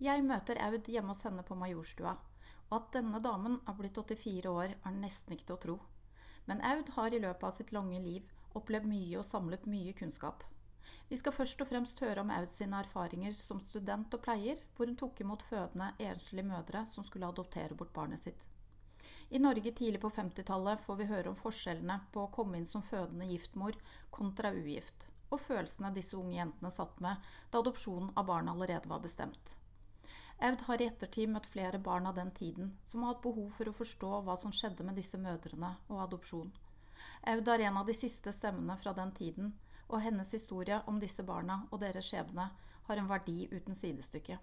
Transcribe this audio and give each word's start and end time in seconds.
Jeg 0.00 0.22
møter 0.24 0.56
Aud 0.64 0.86
hjemme 0.88 1.12
hos 1.12 1.26
henne 1.26 1.42
på 1.44 1.52
Majorstua, 1.60 2.14
og 2.70 2.76
at 2.78 2.86
denne 2.94 3.18
damen 3.20 3.58
er 3.68 3.74
blitt 3.76 3.98
84 4.00 4.48
år, 4.48 4.72
er 4.72 4.94
nesten 4.96 5.34
ikke 5.34 5.50
til 5.50 5.56
å 5.58 5.60
tro. 5.64 5.74
Men 6.48 6.62
Aud 6.64 6.94
har 6.94 7.12
i 7.12 7.20
løpet 7.20 7.44
av 7.44 7.52
sitt 7.52 7.74
lange 7.76 8.00
liv 8.00 8.56
opplevd 8.56 8.88
mye 8.88 9.18
og 9.20 9.26
samlet 9.28 9.68
mye 9.68 9.92
kunnskap. 9.98 10.46
Vi 11.10 11.18
skal 11.20 11.36
først 11.36 11.60
og 11.60 11.68
fremst 11.68 12.00
høre 12.00 12.24
om 12.24 12.32
Aud 12.32 12.48
sine 12.48 12.80
erfaringer 12.80 13.36
som 13.36 13.60
student 13.60 14.16
og 14.16 14.24
pleier, 14.24 14.64
hvor 14.72 14.88
hun 14.88 14.96
tok 14.96 15.20
imot 15.20 15.44
fødende 15.44 15.92
enslige 16.00 16.48
mødre 16.48 16.86
som 16.88 17.04
skulle 17.04 17.28
adoptere 17.28 17.76
bort 17.76 17.92
barnet 17.92 18.24
sitt. 18.24 18.48
I 19.28 19.38
Norge 19.38 19.76
tidlig 19.76 20.00
på 20.00 20.08
50-tallet 20.16 20.80
får 20.80 20.96
vi 20.96 21.12
høre 21.12 21.34
om 21.34 21.36
forskjellene 21.36 22.00
på 22.14 22.24
å 22.24 22.32
komme 22.32 22.56
inn 22.56 22.70
som 22.72 22.80
fødende 22.80 23.28
giftmor 23.28 23.76
kontra 24.08 24.56
ugift, 24.56 25.10
og 25.28 25.44
følelsene 25.44 25.92
disse 25.92 26.16
unge 26.16 26.40
jentene 26.40 26.72
satt 26.72 27.04
med 27.04 27.32
da 27.52 27.60
adopsjonen 27.60 28.14
av 28.16 28.32
barnet 28.32 28.56
allerede 28.56 28.88
var 28.88 29.04
bestemt. 29.04 29.60
Aud 30.40 30.62
har 30.66 30.80
i 30.80 30.86
ettertid 30.88 31.28
møtt 31.28 31.46
flere 31.52 31.78
barn 31.78 32.06
av 32.08 32.14
den 32.16 32.30
tiden 32.32 32.70
som 32.82 33.02
har 33.02 33.12
hatt 33.12 33.24
behov 33.24 33.50
for 33.52 33.68
å 33.68 33.76
forstå 33.76 34.12
hva 34.24 34.36
som 34.40 34.52
skjedde 34.56 34.86
med 34.88 34.96
disse 34.96 35.20
mødrene 35.20 35.74
og 35.90 35.98
adopsjon. 36.06 36.52
Aud 37.28 37.48
er 37.48 37.66
en 37.66 37.76
av 37.80 37.88
de 37.88 37.96
siste 37.96 38.32
stemmene 38.32 38.76
fra 38.80 38.94
den 38.96 39.12
tiden, 39.16 39.52
og 39.88 40.00
hennes 40.00 40.32
historie 40.32 40.80
om 40.88 41.00
disse 41.02 41.24
barna 41.28 41.64
og 41.70 41.82
deres 41.82 42.08
skjebne 42.08 42.46
har 42.88 43.00
en 43.02 43.10
verdi 43.10 43.50
uten 43.52 43.76
sidestykke. 43.76 44.38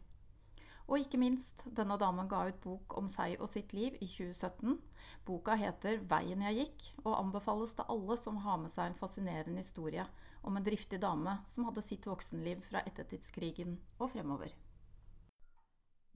Og 0.88 1.02
ikke 1.02 1.20
minst, 1.20 1.66
denne 1.76 1.98
damen 2.00 2.30
ga 2.32 2.46
ut 2.48 2.62
bok 2.64 2.94
om 3.00 3.10
seg 3.12 3.42
og 3.42 3.50
sitt 3.52 3.74
liv 3.76 3.98
i 3.98 4.08
2017. 4.08 4.78
Boka 5.26 5.58
heter 5.60 5.98
'Veien 6.00 6.46
jeg 6.46 6.60
gikk', 6.62 6.88
og 7.04 7.18
anbefales 7.18 7.74
til 7.74 7.90
alle 7.90 8.18
som 8.18 8.38
har 8.46 8.62
med 8.62 8.72
seg 8.72 8.92
en 8.92 9.02
fascinerende 9.02 9.66
historie 9.66 10.06
om 10.44 10.56
en 10.56 10.64
driftig 10.64 11.02
dame 11.02 11.40
som 11.46 11.66
hadde 11.66 11.82
sitt 11.84 12.08
voksenliv 12.08 12.62
fra 12.70 12.86
ettertidskrigen 12.86 13.80
og 14.00 14.14
fremover. 14.14 14.54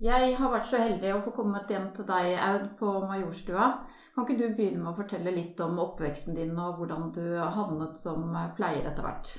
Jeg 0.01 0.33
har 0.33 0.49
vært 0.49 0.65
så 0.65 0.79
heldig 0.81 1.11
å 1.13 1.21
få 1.21 1.31
kommet 1.35 1.69
hjem 1.69 1.91
til 1.93 2.07
deg, 2.09 2.31
Aud, 2.41 2.71
på 2.79 2.89
Majorstua. 3.05 3.67
Kan 4.15 4.25
ikke 4.25 4.37
du 4.39 4.55
begynne 4.57 4.81
med 4.81 4.95
å 4.95 4.97
fortelle 4.97 5.33
litt 5.35 5.61
om 5.61 5.77
oppveksten 5.83 6.33
din, 6.39 6.55
og 6.57 6.79
hvordan 6.79 7.11
du 7.13 7.21
havnet 7.37 8.01
som 8.01 8.33
pleier 8.57 8.87
etter 8.89 9.05
hvert? 9.05 9.35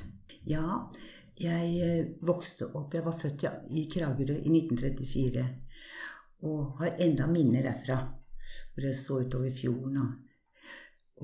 Ja, 0.47 0.79
jeg 1.43 1.73
eh, 1.83 2.13
vokste 2.23 2.69
opp 2.79 2.95
Jeg 2.95 3.05
var 3.07 3.19
født 3.19 3.45
i 3.75 3.85
Kragerø 3.91 4.39
i 4.39 4.55
1934. 4.55 5.45
Og 6.47 6.79
har 6.79 6.95
enda 7.09 7.27
minner 7.27 7.67
derfra. 7.67 7.99
Hvor 8.73 8.87
jeg 8.87 9.03
så 9.03 9.19
utover 9.27 9.51
fjorden. 9.59 10.01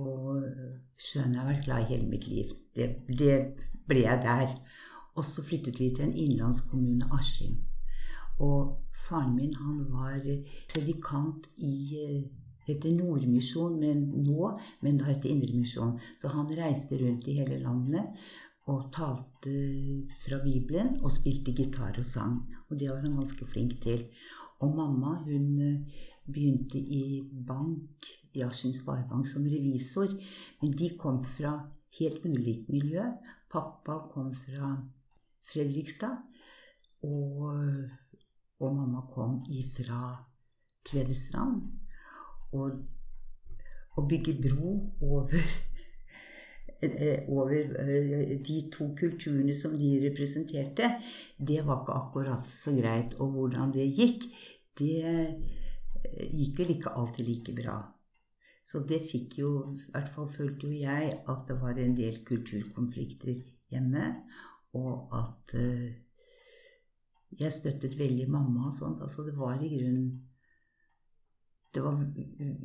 Og, 0.03 0.35
og 0.35 0.99
sjøen 0.99 1.39
har 1.39 1.47
jeg 1.47 1.53
vært 1.55 1.67
glad 1.71 1.87
i 1.87 1.91
hele 1.95 2.11
mitt 2.11 2.27
liv. 2.27 2.51
Det, 2.75 2.91
det 3.07 3.39
ble 3.87 4.03
jeg 4.03 4.27
der. 4.27 4.59
Og 5.15 5.23
så 5.23 5.47
flyttet 5.47 5.79
vi 5.79 5.93
til 5.95 6.11
en 6.11 6.17
innlandskommune, 6.27 7.13
Askim. 7.15 7.61
Og 8.45 8.91
faren 9.07 9.35
min 9.37 9.55
han 9.59 9.81
var 9.91 10.21
predikant 10.71 11.49
i 11.57 11.77
eh, 11.99 12.27
heter 12.69 12.93
Nordmisjon 12.93 13.79
men 13.81 14.05
nå, 14.27 14.53
men 14.85 15.01
da 15.01 15.09
heter 15.09 15.33
Indremisjon. 15.33 15.97
Så 16.21 16.33
han 16.35 16.51
reiste 16.59 16.99
rundt 17.01 17.29
i 17.29 17.39
hele 17.41 17.61
landet 17.65 18.21
og 18.69 18.91
talte 18.93 19.55
fra 20.21 20.43
Bibelen 20.45 20.99
og 21.01 21.13
spilte 21.15 21.55
gitar 21.57 21.97
og 21.99 22.07
sang. 22.07 22.43
Og 22.69 22.77
det 22.77 22.91
var 22.91 23.01
han 23.05 23.17
ganske 23.17 23.49
flink 23.49 23.79
til. 23.85 24.05
Og 24.61 24.75
mamma 24.77 25.17
hun 25.25 25.49
eh, 25.63 26.05
begynte 26.29 26.79
i 26.79 27.23
bank, 27.49 28.05
i 28.37 28.45
Askim 28.45 28.75
Sparebank, 28.77 29.29
som 29.31 29.47
revisor. 29.49 30.13
Men 30.61 30.75
de 30.77 30.91
kom 31.01 31.23
fra 31.25 31.55
helt 32.01 32.27
ulikt 32.27 32.69
miljø. 32.69 33.07
Pappa 33.49 34.03
kom 34.13 34.35
fra 34.37 34.75
Fredrikstad. 35.49 36.21
Og 37.09 37.49
og 38.59 38.75
mamma 38.75 39.03
kom 39.13 39.41
ifra 39.55 40.03
Tvedestrand. 40.89 41.63
Og 42.57 43.99
å 43.99 44.05
bygge 44.09 44.35
bro 44.41 44.73
over, 45.05 45.45
over 47.37 47.55
eh, 47.83 48.35
de 48.45 48.59
to 48.75 48.91
kulturene 48.99 49.55
som 49.57 49.77
de 49.79 49.93
representerte, 50.07 50.91
det 51.39 51.61
var 51.67 51.83
ikke 51.83 51.99
akkurat 52.03 52.49
så 52.49 52.75
greit. 52.77 53.17
Og 53.23 53.37
hvordan 53.37 53.75
det 53.75 53.87
gikk, 53.91 54.27
det 54.79 54.97
eh, 55.05 56.27
gikk 56.33 56.59
vel 56.63 56.75
ikke 56.79 56.97
alltid 56.99 57.31
like 57.31 57.57
bra. 57.59 57.79
Så 58.69 58.83
det 58.85 58.99
fikk 59.09 59.39
jo 59.41 59.51
I 59.73 59.79
hvert 59.95 60.11
fall 60.13 60.27
følte 60.29 60.69
jo 60.69 60.75
jeg 60.77 61.13
at 61.33 61.47
det 61.49 61.55
var 61.57 61.79
en 61.81 61.95
del 61.97 62.21
kulturkonflikter 62.29 63.39
hjemme. 63.73 64.11
Og 64.77 65.09
at 65.17 65.55
jeg 67.37 67.53
støttet 67.53 67.99
veldig 67.99 68.29
mamma 68.33 68.69
og 68.71 68.75
sånt. 68.75 69.03
Altså 69.05 69.27
det 69.27 69.37
var 69.37 69.61
i 69.61 69.71
grunnen 69.75 70.09
det 71.75 71.83
var, 71.85 71.99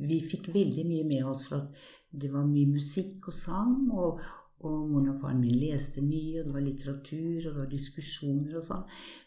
Vi 0.08 0.20
fikk 0.24 0.48
veldig 0.54 0.86
mye 0.88 1.04
med 1.04 1.26
oss, 1.28 1.44
for 1.50 1.60
at 1.60 1.84
det 2.10 2.30
var 2.32 2.46
mye 2.48 2.70
musikk 2.72 3.28
og 3.28 3.36
sang. 3.36 3.74
Og, 3.92 4.22
og 4.64 4.86
moren 4.88 5.10
og 5.12 5.18
faren 5.20 5.42
min 5.42 5.58
leste 5.60 6.00
mye, 6.00 6.40
og 6.40 6.46
det 6.46 6.54
var 6.54 6.64
litteratur, 6.64 7.40
og 7.42 7.50
det 7.50 7.58
var 7.58 7.72
diskusjoner 7.72 8.54
og 8.56 8.64
sånn. 8.64 8.86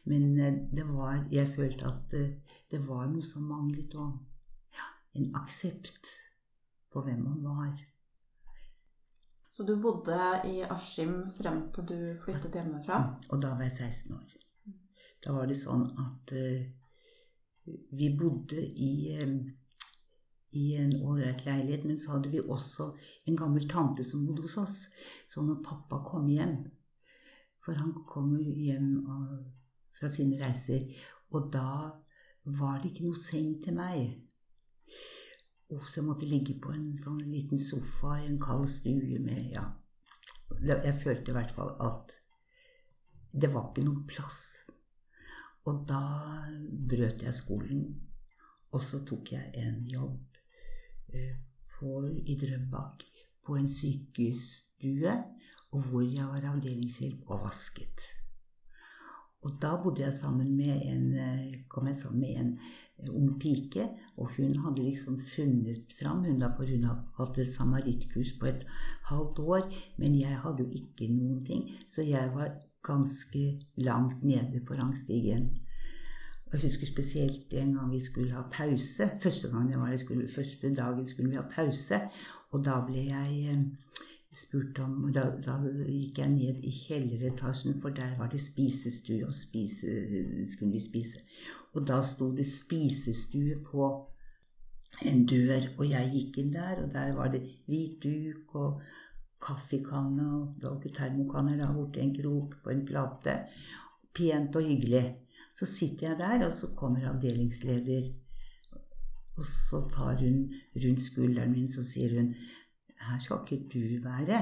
Men 0.09 0.31
eh, 0.41 0.63
det 0.73 0.87
var 0.89 1.27
Jeg 1.31 1.51
følte 1.53 1.91
at 1.91 2.07
det, 2.15 2.23
eh, 2.23 2.55
det 2.73 2.81
var 2.87 3.05
noe 3.11 3.23
som 3.23 3.45
manglet, 3.45 3.93
og 3.95 4.17
ja, 4.73 4.89
en 5.19 5.29
aksept 5.37 6.09
for 6.91 7.05
hvem 7.05 7.21
man 7.27 7.45
var. 7.45 7.77
Så 9.53 9.63
du 9.65 9.75
bodde 9.81 10.17
i 10.49 10.59
Askim 10.65 11.31
frem 11.37 11.63
til 11.73 11.87
du 11.89 11.97
flyttet 12.21 12.57
hjemmefra? 12.59 12.99
Og 13.29 13.41
da 13.41 13.55
var 13.55 13.65
jeg 13.65 13.77
16 13.77 14.17
år. 14.17 14.36
Da 15.25 15.33
var 15.33 15.47
det 15.49 15.57
sånn 15.59 15.85
at 16.01 16.33
uh, 16.35 16.65
vi 17.97 18.09
bodde 18.15 18.61
i, 18.61 19.17
um, 19.23 19.39
i 20.55 20.65
en 20.79 20.93
ålreit 21.01 21.43
leilighet, 21.47 21.85
men 21.87 21.99
så 21.99 22.15
hadde 22.15 22.31
vi 22.31 22.43
også 22.43 22.91
en 23.27 23.39
gammel 23.39 23.67
tante 23.69 24.05
som 24.07 24.25
bodde 24.27 24.45
hos 24.45 24.57
oss. 24.61 24.77
Så 25.27 25.43
når 25.43 25.63
pappa 25.65 26.01
kom 26.05 26.29
hjem 26.31 26.59
For 27.67 27.75
han 27.75 27.91
kom 28.07 28.37
hjem 28.39 28.91
uh, 29.03 29.39
fra 29.97 30.07
sine 30.11 30.37
reiser, 30.39 30.85
og 31.35 31.49
da 31.51 31.91
var 32.47 32.77
det 32.79 32.93
ikke 32.93 33.09
noe 33.09 33.19
seng 33.19 33.57
til 33.63 33.75
meg. 33.75 34.13
Og 35.75 35.83
så 35.83 35.99
jeg 35.99 36.07
måtte 36.07 36.29
ligge 36.29 36.55
på 36.63 36.71
en 36.71 36.93
sånn 37.01 37.19
liten 37.27 37.59
sofa 37.59 38.21
i 38.21 38.29
en 38.29 38.39
kald 38.39 38.69
stue 38.71 39.19
med 39.19 39.51
Ja. 39.51 39.65
Jeg 40.63 40.95
følte 40.95 41.33
i 41.33 41.35
hvert 41.35 41.51
fall 41.51 41.73
at 41.83 42.13
det 43.35 43.49
var 43.51 43.67
ikke 43.67 43.83
noen 43.83 44.05
plass 44.07 44.66
og 45.67 45.83
da 45.89 46.01
brøt 46.89 47.23
jeg 47.25 47.35
skolen, 47.35 47.83
og 48.71 48.83
så 48.83 49.01
tok 49.07 49.33
jeg 49.33 49.51
en 49.63 49.81
jobb 49.87 50.39
eh, 51.13 51.35
på, 51.77 52.03
i 52.07 52.35
Drøbak 52.39 53.03
på 53.45 53.57
en 53.59 53.67
sykehusstue, 53.71 55.17
hvor 55.71 56.01
jeg 56.03 56.25
var 56.27 56.47
avdelingshjelp 56.53 57.27
og 57.27 57.43
vasket. 57.45 58.07
Og 59.45 59.53
da 59.61 59.75
bodde 59.79 60.01
jeg 60.01 60.13
sammen 60.13 60.55
med 60.57 60.81
en, 60.89 61.13
eh, 61.13 61.59
kom 61.69 61.87
jeg 61.87 61.95
sammen 61.95 62.21
med 62.21 62.39
en 62.41 62.49
eh, 62.99 63.11
ung 63.13 63.35
pike, 63.39 63.85
og 64.17 64.31
hun 64.37 64.55
hadde 64.63 64.83
liksom 64.83 65.19
funnet 65.19 65.93
fram 65.99 66.23
hun 66.25 66.39
da, 66.39 66.49
For 66.55 66.65
hun 66.65 66.83
hadde 66.83 67.05
hatt 67.19 67.37
et 67.37 67.51
samarittkurs 67.51 68.33
på 68.39 68.49
et 68.49 68.65
halvt 69.11 69.39
år, 69.39 69.69
men 69.97 70.19
jeg 70.19 70.39
hadde 70.43 70.65
jo 70.65 70.71
ikke 70.81 71.11
noen 71.13 71.45
ting. 71.45 71.69
Så 71.87 72.01
jeg 72.01 72.33
var 72.33 72.55
ganske 72.87 73.59
langt 73.75 74.23
nede 74.23 74.63
på 74.67 74.73
rangstigen. 74.79 75.49
Jeg 76.51 76.61
husker 76.61 76.87
spesielt 76.87 77.53
en 77.53 77.73
gang 77.73 77.91
vi 77.91 77.99
skulle 77.99 78.31
ha 78.31 78.41
pause. 78.51 79.09
Første, 79.21 79.47
gang 79.51 79.73
det 79.73 79.99
skulle, 79.99 80.27
første 80.27 80.75
dagen 80.75 81.07
skulle 81.07 81.29
vi 81.29 81.35
ha 81.35 81.43
pause. 81.55 81.99
Og 82.51 82.65
da 82.65 82.79
ble 82.87 83.03
jeg 83.09 83.49
eh, 83.51 83.63
spurt 84.37 84.79
om 84.79 85.09
da, 85.13 85.25
da, 85.43 85.57
gikk 85.87 86.21
jeg 86.21 86.31
ned 86.31 86.61
i 86.63 86.71
kjelleretasjen, 86.71 87.75
for 87.81 87.89
der 87.89 88.15
var 88.17 88.29
det 88.31 88.41
spisestue, 88.41 89.25
og 89.27 89.33
spise, 89.33 89.87
skulle 90.51 90.71
vi 90.71 90.83
spise. 90.83 91.23
Og 91.73 91.87
da 91.87 91.99
sto 92.01 92.31
det 92.35 92.45
spisestue 92.47 93.59
på 93.65 93.89
en 95.05 95.25
dør, 95.27 95.67
og 95.77 95.89
jeg 95.89 96.13
gikk 96.13 96.39
inn 96.43 96.53
der, 96.53 96.85
og 96.85 96.93
der 96.93 97.11
var 97.17 97.33
det 97.33 97.43
hvit 97.67 97.99
duk 98.03 98.55
og 98.55 98.81
kaffekanne, 99.41 100.27
og 100.35 100.55
det 100.57 100.69
var 100.69 100.77
ikke 100.77 100.95
termokanner 100.97 101.57
da, 101.61 101.71
borti 101.73 102.01
en 102.03 102.15
krok 102.15 102.57
på 102.63 102.73
en 102.73 102.85
plate. 102.85 103.35
Pent 104.13 104.55
og 104.55 104.65
hyggelig. 104.65 105.05
Så 105.57 105.65
sitter 105.65 106.09
jeg 106.09 106.19
der, 106.19 106.45
og 106.45 106.53
så 106.53 106.71
kommer 106.77 107.09
avdelingsleder, 107.09 108.09
og 109.37 109.45
så 109.45 109.81
tar 109.89 110.17
hun 110.21 110.47
rundt 110.75 111.01
skulderen 111.01 111.51
min, 111.53 111.69
så 111.69 111.83
sier 111.85 112.15
hun 112.17 112.33
her 113.07 113.19
skal 113.21 113.43
ikke 113.45 113.69
du 113.73 114.03
være. 114.03 114.39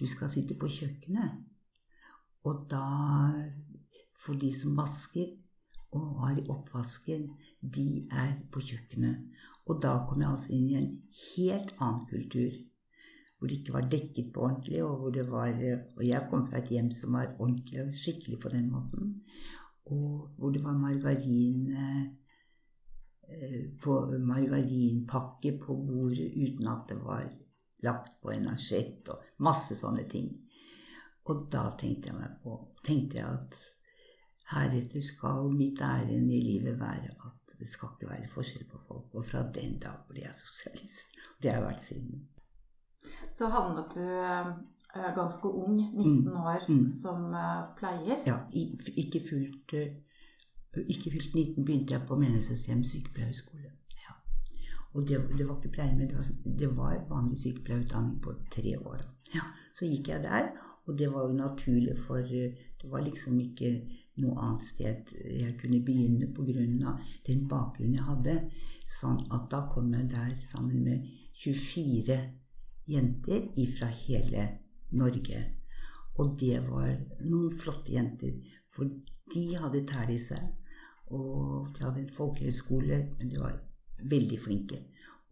Du 0.00 0.06
skal 0.08 0.28
sitte 0.32 0.56
på 0.56 0.68
kjøkkenet. 0.68 1.44
Og 2.44 2.66
da 2.70 2.84
For 4.20 4.36
de 4.36 4.50
som 4.52 4.76
vasker 4.76 5.30
og 5.96 6.20
har 6.20 6.40
oppvasken, 6.52 7.22
de 7.60 8.02
er 8.12 8.34
på 8.52 8.60
kjøkkenet. 8.60 9.22
Og 9.66 9.80
da 9.82 9.94
kom 10.08 10.20
jeg 10.20 10.30
altså 10.30 10.52
inn 10.52 10.66
i 10.68 10.76
en 10.76 10.90
helt 11.20 11.72
annen 11.80 12.04
kultur 12.10 12.52
hvor 13.40 13.48
det 13.48 13.58
ikke 13.58 13.72
var 13.72 13.88
dekket 13.88 14.32
på 14.34 14.44
ordentlig. 14.44 14.82
Og, 14.84 15.16
var, 15.32 15.60
og 15.96 16.02
jeg 16.04 16.26
kom 16.30 16.44
fra 16.46 16.60
et 16.60 16.72
hjem 16.76 16.90
som 16.92 17.16
var 17.16 17.32
ordentlig 17.38 17.80
og 17.86 17.94
skikkelig 17.96 18.40
på 18.40 18.52
den 18.52 18.68
måten. 18.70 19.14
og 19.90 20.28
hvor 20.36 20.50
det 20.52 20.60
var 20.64 20.76
margarin 20.78 21.72
på 23.82 23.94
margarinpakke 24.18 25.58
på 25.58 25.74
bordet 25.86 26.30
uten 26.36 26.68
at 26.68 26.88
det 26.88 26.98
var 27.02 27.26
lagt 27.82 28.20
på 28.22 28.32
en 28.34 28.48
asjett 28.52 29.08
og 29.08 29.22
masse 29.46 29.76
sånne 29.78 30.06
ting. 30.10 30.30
Og 31.30 31.46
da 31.52 31.68
tenkte 31.78 32.10
jeg 32.10 32.18
meg 32.18 32.40
på 32.42 32.56
tenkte 32.84 33.20
jeg 33.20 33.28
at 33.38 33.56
heretter 34.50 35.04
skal 35.04 35.52
mitt 35.54 35.80
ærend 35.80 36.32
i 36.32 36.42
livet 36.42 36.78
være 36.80 37.14
at 37.28 37.54
det 37.60 37.68
skal 37.68 37.94
ikke 37.94 38.10
være 38.10 38.28
forskjell 38.32 38.66
på 38.70 38.80
folk. 38.88 39.14
Og 39.14 39.24
fra 39.24 39.44
den 39.54 39.78
dag 39.82 40.06
ble 40.08 40.24
jeg 40.24 40.34
sosialist. 40.34 41.16
Det 41.40 41.52
har 41.52 41.60
jeg 41.60 41.68
vært 41.68 41.86
siden. 41.86 42.22
Så 43.40 43.48
havnet 43.48 43.94
du 43.96 44.04
uh, 44.04 44.48
ganske 45.16 45.48
ung, 45.48 45.78
19 45.80 46.26
mm. 46.28 46.32
år, 46.36 46.64
mm. 46.68 46.88
som 46.92 47.30
uh, 47.32 47.70
pleier? 47.78 48.18
Ja. 48.26 48.36
Ikke 48.52 49.22
fullt, 49.24 49.72
uh, 49.72 50.82
ikke 50.84 51.12
fylt 51.14 51.32
19 51.34 51.64
begynte 51.64 51.94
jeg 51.94 52.04
på 52.08 52.18
Menighetssystem 52.20 52.82
sykepleierskole. 52.84 53.70
Ja. 54.02 54.16
Og 54.92 55.08
det, 55.08 55.22
det, 55.38 55.46
var 55.48 55.56
ikke 55.56 55.72
pleie, 55.72 55.94
men 55.96 56.10
det 56.10 56.18
var, 56.18 56.28
det 56.64 56.68
var 56.76 56.98
vanlig 57.08 57.38
sykepleierutdanning 57.40 58.18
på 58.20 58.34
tre 58.52 58.74
år. 58.76 59.06
Ja. 59.32 59.46
Så 59.72 59.88
gikk 59.88 60.12
jeg 60.12 60.26
der, 60.26 60.50
og 60.84 60.98
det 60.98 61.08
var 61.14 61.30
jo 61.30 61.38
naturlig, 61.38 61.96
for 62.04 62.20
det 62.20 62.90
var 62.92 63.06
liksom 63.06 63.40
ikke 63.40 63.72
noe 64.20 64.36
annet 64.36 64.68
sted 64.68 65.14
jeg 65.16 65.56
kunne 65.56 65.80
begynne 65.86 66.28
pga. 66.36 66.92
den 67.26 67.48
bakgrunnen 67.48 67.96
jeg 67.96 68.04
hadde. 68.04 68.36
Sånn 69.00 69.24
at 69.32 69.48
da 69.48 69.64
kom 69.72 69.88
jeg 69.96 70.10
der 70.12 70.36
sammen 70.44 70.84
med 70.84 71.08
24 71.40 72.20
jenter 72.90 73.48
fra 73.76 73.88
hele 74.02 74.46
Norge. 74.90 75.40
Og 76.18 76.34
det 76.40 76.58
var 76.66 76.90
noen 77.24 77.54
flotte 77.56 77.94
jenter. 77.94 78.36
For 78.74 78.90
de 79.34 79.44
hadde 79.56 79.86
tæl 79.88 80.14
i 80.14 80.18
seg. 80.20 80.50
Og 81.10 81.70
de 81.74 81.84
hadde 81.84 82.04
en 82.04 82.14
folkehøyskole, 82.14 83.00
men 83.18 83.30
de 83.30 83.40
var 83.40 83.56
veldig 84.10 84.38
flinke. 84.40 84.84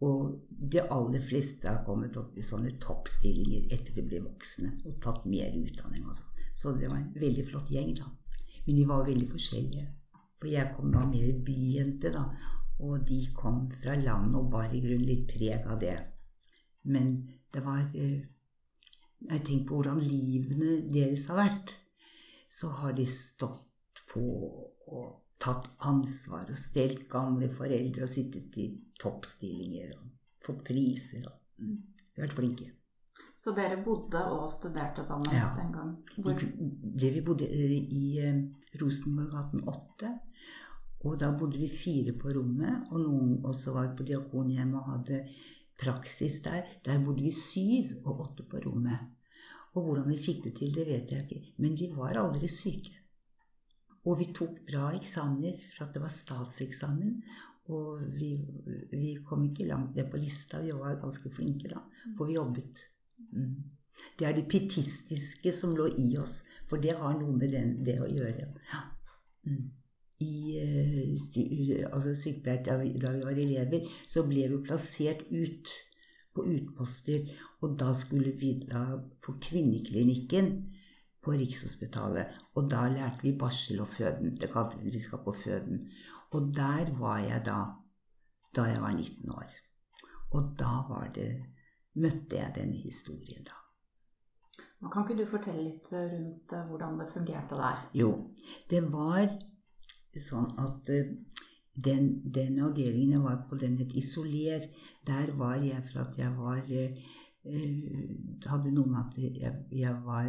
Og 0.03 0.35
de 0.49 0.81
aller 0.81 1.23
fleste 1.23 1.67
har 1.67 1.83
kommet 1.87 2.17
opp 2.19 2.37
i 2.39 2.45
sånne 2.45 2.77
toppstillinger 2.83 3.71
etter 3.75 3.95
de 3.97 4.05
ble 4.07 4.21
voksne 4.23 4.71
og 4.85 4.99
tatt 5.03 5.25
mer 5.27 5.51
utdanning. 5.59 6.05
Også. 6.07 6.29
Så 6.55 6.75
det 6.79 6.87
var 6.91 7.01
en 7.01 7.11
veldig 7.15 7.45
flott 7.47 7.71
gjeng, 7.71 7.91
da. 7.99 8.07
Men 8.65 8.75
vi 8.75 8.85
var 8.87 9.07
veldig 9.07 9.27
forskjellige. 9.31 9.87
For 10.39 10.51
jeg 10.51 10.71
kom 10.75 10.93
da 10.93 11.03
mer 11.07 11.33
byjente, 11.43 12.13
da. 12.15 12.29
Og 12.79 13.03
de 13.07 13.19
kom 13.35 13.65
fra 13.73 13.97
landet 13.99 14.39
og 14.39 14.51
bar 14.53 14.71
i 14.71 14.79
grunnen 14.83 15.07
litt 15.07 15.27
preg 15.27 15.67
av 15.67 15.81
det. 15.83 15.97
Men 16.87 17.11
det 17.53 17.63
var 17.65 17.81
eh, 17.95 18.19
Når 19.19 19.33
jeg 19.35 19.45
tenker 19.45 19.67
på 19.67 19.79
hvordan 19.79 19.99
livene 19.99 20.75
deres 20.87 21.25
har 21.27 21.39
vært, 21.41 21.73
så 22.49 22.69
har 22.81 22.93
de 22.95 23.05
stått 23.05 24.03
på 24.09 24.23
og 24.89 25.07
tatt 25.39 25.67
ansvar 25.87 26.47
og 26.49 26.59
stelt 26.59 27.05
gamle 27.11 27.49
foreldre 27.51 28.05
og 28.05 28.11
sittet 28.11 28.57
i 28.59 28.69
toppstillinger 28.99 29.91
og 29.97 30.07
fått 30.45 30.63
priser. 30.71 31.27
Og, 31.27 31.35
mm, 31.59 31.75
de 31.99 32.21
har 32.21 32.27
vært 32.27 32.37
flinke. 32.39 32.69
Så 33.39 33.53
dere 33.55 33.77
bodde 33.83 34.19
og 34.33 34.49
studerte 34.51 35.03
sammen 35.03 35.31
ja. 35.31 35.51
den 35.55 35.69
gang? 35.71 35.91
Hvor? 36.17 36.41
Det 37.03 37.11
vi 37.13 37.21
bodde 37.23 37.47
eh, 37.47 37.75
i 37.79 38.07
eh, 38.23 38.41
Rosenborggaten 38.81 39.63
8. 39.67 40.15
Og 41.07 41.15
da 41.21 41.29
bodde 41.39 41.61
vi 41.61 41.69
fire 41.71 42.11
på 42.19 42.33
rommet, 42.35 42.89
og 42.91 42.99
noen 42.99 43.37
også 43.47 43.71
var 43.71 43.93
på 43.95 44.03
Diakonhjemmet 44.03 44.81
og 44.81 44.89
hadde 44.97 45.21
praksis 45.79 46.39
der. 46.45 46.67
Der 46.85 47.01
bodde 47.03 47.23
vi 47.23 47.31
syv 47.35 47.97
og 48.03 48.23
åtte 48.27 48.45
på 48.49 48.61
rommet. 48.65 49.07
Og 49.77 49.85
hvordan 49.85 50.09
vi 50.09 50.17
fikk 50.17 50.43
det 50.47 50.55
til, 50.57 50.73
det 50.75 50.87
vet 50.87 51.11
jeg 51.11 51.25
ikke. 51.25 51.53
Men 51.57 51.77
vi 51.79 51.91
var 51.95 52.17
aldri 52.17 52.49
syke. 52.49 52.95
Og 54.07 54.19
vi 54.19 54.29
tok 54.33 54.61
bra 54.67 54.89
eksamener, 54.95 55.57
for 55.75 55.85
at 55.85 55.93
det 55.93 56.01
var 56.01 56.13
statseksamen. 56.13 57.19
Og 57.69 58.01
vi, 58.17 58.31
vi 58.91 59.17
kom 59.25 59.43
ikke 59.45 59.67
langt 59.69 59.95
ned 59.95 60.09
på 60.09 60.17
lista. 60.17 60.61
Vi 60.63 60.73
var 60.73 60.97
ganske 61.01 61.29
flinke 61.33 61.69
da, 61.69 61.83
for 62.17 62.25
vi 62.25 62.39
jobbet. 62.39 62.81
Mm. 63.35 63.57
Det 64.17 64.27
er 64.27 64.33
det 64.33 64.47
pietistiske 64.49 65.51
som 65.53 65.75
lå 65.77 65.89
i 65.99 66.13
oss, 66.17 66.39
for 66.69 66.81
det 66.81 66.95
har 66.97 67.17
noe 67.19 67.35
med 67.35 67.51
den, 67.53 67.75
det 67.85 67.99
å 68.01 68.07
gjøre. 68.09 68.47
Ja. 68.71 68.85
Mm. 69.45 69.67
I 70.19 70.33
uh, 70.59 71.85
altså 71.93 72.15
sykepleier, 72.15 72.63
da, 72.65 72.77
vi, 72.81 72.93
da 72.99 73.13
vi 73.15 73.23
var 73.23 73.39
elever, 73.39 73.87
så 74.07 74.25
ble 74.27 74.47
vi 74.51 74.61
plassert 74.65 75.23
ut 75.31 75.71
på 76.35 76.45
utposter. 76.55 77.29
Og 77.63 77.77
da 77.79 77.93
skulle 77.97 78.35
vi 78.39 78.53
da 78.67 78.83
på 79.23 79.37
kvinneklinikken 79.41 80.53
på 81.23 81.35
Rikshospitalet. 81.39 82.35
Og 82.55 82.69
da 82.71 82.87
lærte 82.91 83.23
vi 83.23 83.35
barsel 83.39 83.81
og 83.83 83.91
føden. 83.91 84.35
Det 84.39 84.51
kalte 84.51 84.79
vi 84.79 84.91
vi 84.93 85.03
skal 85.03 85.23
på 85.23 85.35
føden. 85.35 85.85
Og 86.35 86.51
der 86.55 86.91
var 86.99 87.19
jeg 87.23 87.43
da 87.45 87.59
da 88.55 88.65
jeg 88.65 88.81
var 88.81 88.91
19 88.91 89.31
år. 89.31 89.51
Og 90.31 90.53
da 90.59 90.73
var 90.89 91.11
det 91.15 91.29
møtte 91.99 92.37
jeg 92.37 92.53
denne 92.55 92.77
historien, 92.77 93.43
da. 93.45 93.57
Kan 94.89 95.03
ikke 95.03 95.17
du 95.19 95.25
fortelle 95.27 95.65
litt 95.65 95.89
rundt 95.91 96.53
eh, 96.55 96.67
hvordan 96.69 96.99
det 97.01 97.09
fungerte 97.11 97.57
der? 97.59 97.81
Jo, 97.93 98.11
det 98.71 98.79
var 98.93 99.27
sånn 100.17 100.49
at 100.61 100.89
eh, 100.93 101.13
den, 101.79 102.09
den 102.25 102.59
avdelingen 102.65 103.17
jeg 103.19 103.23
var 103.23 103.45
på, 103.49 103.59
den 103.61 103.77
het 103.79 103.95
Isoler. 103.95 104.65
Der 105.07 105.31
var 105.39 105.61
jeg 105.63 105.79
for 105.87 106.03
at 106.03 106.17
jeg 106.19 106.35
var 106.37 106.61
det 106.69 106.89
hadde 108.51 108.71
noe 108.75 108.89
med 108.91 108.99
at 108.99 109.15
jeg, 109.41 109.53
jeg 109.71 109.93
var 110.03 110.27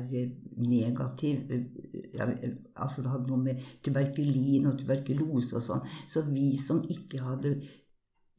negativ 0.62 1.50
jeg, 1.50 2.53
Altså 2.77 3.03
det 3.03 3.11
hadde 3.11 3.27
noe 3.29 3.43
med 3.43 3.65
tuberkulin 3.85 4.69
og 4.71 4.79
tuberkulose 4.79 5.59
og 5.59 5.65
sånn. 5.65 5.82
Så 6.09 6.23
vi 6.31 6.55
som 6.62 6.85
ikke 6.88 7.23
hadde 7.25 7.56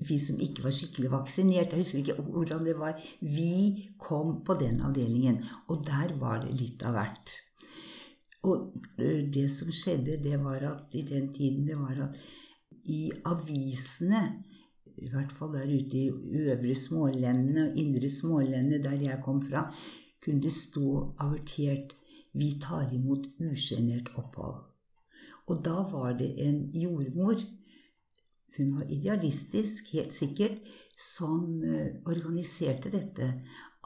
vi 0.02 0.18
som 0.18 0.40
ikke 0.42 0.64
var 0.66 0.74
skikkelig 0.74 1.12
vaksinert. 1.14 1.76
Jeg 1.76 1.84
husker 1.84 2.02
ikke 2.02 2.24
hvordan 2.32 2.66
det 2.66 2.74
var. 2.80 2.98
Vi 3.22 3.92
kom 4.02 4.40
på 4.48 4.56
den 4.58 4.82
avdelingen, 4.82 5.44
og 5.70 5.84
der 5.86 6.16
var 6.18 6.42
det 6.42 6.56
litt 6.58 6.82
av 6.88 6.98
hvert. 6.98 7.36
Og 8.44 8.74
det 8.98 9.46
som 9.54 9.70
skjedde, 9.72 10.18
det 10.24 10.40
var 10.42 10.64
at 10.66 10.96
i 10.98 11.04
den 11.06 11.30
tiden 11.34 11.68
det 11.68 11.78
var 11.78 12.08
at 12.08 12.18
i 12.90 13.12
avisene 13.30 14.22
i 15.02 15.10
hvert 15.10 15.32
fall 15.32 15.54
der 15.54 15.70
ute 15.70 15.98
i 15.98 16.10
øvre 16.10 16.76
smålendene 16.76 17.70
og 17.70 17.78
indre 17.78 18.10
smålendene, 18.10 18.82
der 18.84 18.98
jeg 19.02 19.22
kom 19.24 19.42
fra, 19.46 19.68
kunne 20.24 20.42
det 20.42 20.54
stå 20.54 21.14
avertert 21.20 21.96
'Vi 22.34 22.60
tar 22.62 22.94
imot 22.94 23.28
usjenert 23.40 24.10
opphold'. 24.16 24.64
Og 25.48 25.66
da 25.66 25.84
var 25.92 26.18
det 26.18 26.48
en 26.48 26.72
jordmor 26.74 27.36
hun 28.58 28.76
var 28.76 28.86
idealistisk, 28.90 29.94
helt 29.94 30.14
sikkert, 30.14 30.58
som 30.98 31.64
eh, 31.64 31.96
organiserte 32.06 32.92
dette. 32.92 33.34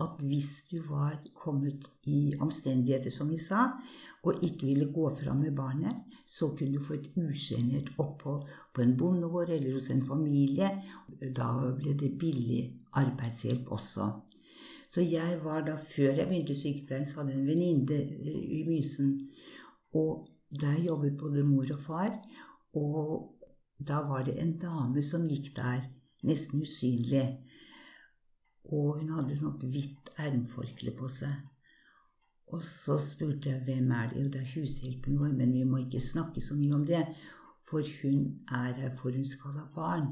At 0.01 0.19
hvis 0.19 0.65
du 0.71 0.81
var 0.89 1.21
kommet 1.35 1.85
i 2.03 2.33
omstendigheter, 2.41 3.11
som 3.11 3.29
vi 3.29 3.37
sa, 3.37 3.67
og 4.25 4.43
ikke 4.45 4.65
ville 4.65 4.87
gå 4.93 5.09
fram 5.15 5.43
med 5.45 5.55
barnet, 5.55 6.01
så 6.25 6.49
kunne 6.57 6.79
du 6.79 6.83
få 6.83 6.97
et 6.97 7.11
usjenert 7.21 7.91
opphold 8.01 8.47
på 8.73 8.81
en 8.81 8.95
bondegård 8.97 9.51
eller 9.53 9.77
hos 9.77 9.91
en 9.93 10.01
familie. 10.05 10.69
Da 11.21 11.51
ble 11.77 11.93
det 11.99 12.15
billig 12.19 12.63
arbeidshjelp 12.97 13.69
også. 13.71 14.09
Så 14.89 15.03
jeg 15.05 15.39
var 15.43 15.65
da, 15.67 15.75
før 15.77 16.17
jeg 16.17 16.27
begynte 16.29 16.55
sykepleien, 16.57 17.05
så 17.05 17.19
hadde 17.19 17.35
jeg 17.35 17.41
en 17.41 17.49
venninne 17.49 17.97
eh, 18.01 18.43
i 18.59 18.63
Mysen. 18.67 19.15
Og 19.93 20.25
der 20.49 20.77
jobbet 20.85 21.17
både 21.19 21.43
mor 21.45 21.69
og 21.73 21.81
far. 21.81 22.13
Og 22.73 23.35
da 23.77 24.01
var 24.07 24.25
det 24.25 24.37
en 24.41 24.55
dame 24.61 25.03
som 25.03 25.27
gikk 25.29 25.53
der, 25.57 25.83
nesten 26.25 26.63
usynlig. 26.65 27.25
Og 28.71 29.01
hun 29.01 29.11
hadde 29.17 29.37
sånt 29.37 29.65
hvitt 29.69 30.13
ermforkle 30.17 30.95
på 30.97 31.09
seg. 31.11 31.43
Og 32.53 32.61
så 32.63 32.97
spurte 33.01 33.49
jeg 33.49 33.63
hvem 33.65 33.91
er 33.91 34.11
det? 34.11 34.21
Jo, 34.21 34.27
det 34.33 34.41
er 34.41 34.51
hushjelpen 34.53 35.17
vår, 35.19 35.33
men 35.33 35.53
vi 35.53 35.63
må 35.65 35.81
ikke 35.81 36.03
snakke 36.03 36.41
så 36.41 36.57
mye 36.57 36.75
om 36.77 36.85
det. 36.85 37.01
For 37.65 37.81
hun 38.01 38.35
er 38.53 38.75
her 38.77 38.93
for 38.97 39.15
hun 39.15 39.25
skal 39.25 39.57
ha 39.57 39.65
barn. 39.75 40.11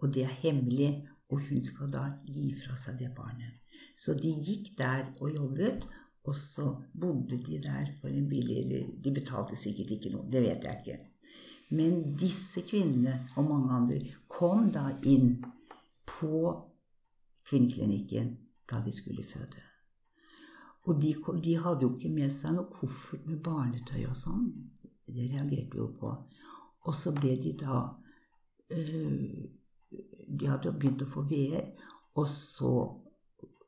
Og 0.00 0.12
det 0.14 0.26
er 0.26 0.36
hemmelig, 0.42 1.06
og 1.30 1.40
hun 1.48 1.62
skal 1.64 1.90
da 1.92 2.10
gi 2.26 2.50
fra 2.58 2.76
seg 2.76 3.00
det 3.00 3.12
barnet. 3.16 3.56
Så 3.96 4.14
de 4.18 4.32
gikk 4.32 4.74
der 4.78 5.08
og 5.20 5.34
jobbet, 5.34 5.86
og 6.28 6.36
så 6.36 6.66
bodde 7.00 7.38
de 7.46 7.62
der 7.64 7.94
for 8.00 8.12
en 8.12 8.28
billig 8.28 8.82
de 9.04 9.12
betalte 9.14 9.56
sikkert 9.56 9.94
ikke 9.96 10.12
noe, 10.12 10.28
det 10.32 10.42
vet 10.44 10.66
jeg 10.68 10.82
ikke. 10.82 10.98
Men 11.70 12.02
disse 12.18 12.64
kvinnene 12.66 13.14
og 13.38 13.46
mange 13.48 13.72
andre 13.72 14.00
kom 14.28 14.68
da 14.74 14.88
inn 15.06 15.38
på 16.10 16.44
kvinneklinikken 17.46 18.34
da 18.70 18.82
de 18.84 18.92
skulle 18.94 19.24
føde. 19.24 19.69
Og 20.90 20.98
de, 20.98 21.14
de 21.44 21.54
hadde 21.62 21.86
jo 21.86 21.92
ikke 21.94 22.10
med 22.10 22.32
seg 22.34 22.56
noe 22.56 22.66
koffert 22.72 23.26
med 23.28 23.38
barnetøy 23.46 24.02
og 24.10 24.16
sånn. 24.18 24.48
Det 25.06 25.28
reagerte 25.30 25.76
vi 25.76 25.78
jo 25.78 25.88
på. 25.94 26.10
Og 26.88 26.96
så 26.96 27.12
ble 27.14 27.36
de 27.38 27.54
da 27.60 27.82
øh, 28.74 29.46
De 30.40 30.46
hadde 30.46 30.72
begynt 30.72 31.02
å 31.02 31.10
få 31.10 31.24
veer, 31.26 31.72
og 32.18 32.26
så 32.30 32.72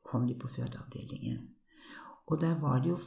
kom 0.03 0.27
de 0.27 0.35
på 0.39 0.47
fødeavdelingen. 0.51 1.41
Og 2.31 2.39
der 2.39 2.55
var 2.59 2.79
det 2.83 2.93
jo 2.93 2.99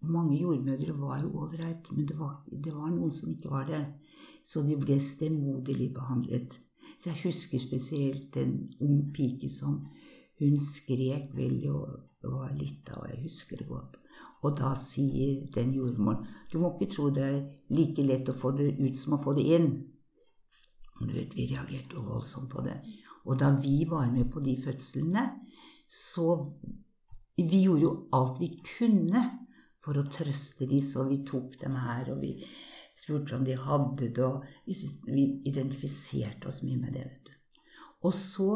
mange 0.00 0.36
jordmødre 0.38 0.94
var 1.00 1.22
jo 1.22 1.32
ålreit, 1.42 1.88
men 1.92 2.06
det 2.06 2.18
var, 2.18 2.42
det 2.50 2.74
var, 2.74 2.90
noen 2.92 3.12
som 3.12 3.32
ikke 3.32 3.50
var 3.50 3.64
det. 3.68 3.80
Så 4.44 4.62
de 4.66 4.76
ble 4.78 4.98
stemoderlig 5.02 5.90
behandlet. 5.96 6.60
Så 6.98 7.10
jeg 7.10 7.22
husker 7.24 7.62
spesielt 7.62 8.36
en 8.36 8.60
ung 8.84 9.08
pike 9.14 9.48
som 9.52 9.80
hun 10.38 10.60
skrek 10.62 11.32
veldig 11.34 11.72
og 11.72 12.07
var 12.26 12.50
litt 12.58 12.90
av 12.90 13.06
Jeg 13.10 13.22
husker 13.22 13.60
det 13.60 13.68
godt. 13.68 13.98
Og 14.42 14.56
da 14.58 14.72
sier 14.78 15.46
den 15.54 15.72
jordmoren 15.74 16.26
Du 16.50 16.58
må 16.58 16.72
ikke 16.74 16.90
tro 16.90 17.10
det 17.14 17.24
er 17.24 17.38
like 17.74 18.02
lett 18.02 18.30
å 18.30 18.34
få 18.34 18.52
det 18.58 18.72
ut 18.78 18.96
som 18.96 19.14
å 19.14 19.22
få 19.22 19.34
det 19.38 19.46
inn. 19.54 19.68
Du 20.98 21.12
vet, 21.12 21.34
Vi 21.34 21.46
reagerte 21.46 22.02
voldsomt 22.02 22.50
på 22.50 22.64
det. 22.66 22.80
Og 23.26 23.38
da 23.38 23.52
vi 23.60 23.84
var 23.84 24.10
med 24.10 24.30
på 24.32 24.40
de 24.40 24.56
fødslene, 24.62 25.28
så 25.86 26.56
Vi 27.36 27.62
gjorde 27.62 27.82
jo 27.82 28.08
alt 28.12 28.40
vi 28.40 28.48
kunne 28.66 29.20
for 29.78 29.94
å 29.94 30.08
trøste 30.10 30.66
dem, 30.66 30.82
så 30.82 31.04
vi 31.06 31.22
tok 31.24 31.54
dem 31.60 31.76
her, 31.78 32.10
og 32.10 32.18
vi 32.20 32.32
spurte 32.98 33.36
om 33.36 33.44
de 33.46 33.54
hadde 33.54 34.08
det, 34.10 34.24
og 34.26 34.42
vi 35.06 35.26
identifiserte 35.46 36.50
oss 36.50 36.64
mye 36.66 36.80
med 36.82 36.92
det. 36.92 37.04
vet 37.04 37.24
du. 37.24 37.60
Og 38.02 38.14
så 38.14 38.50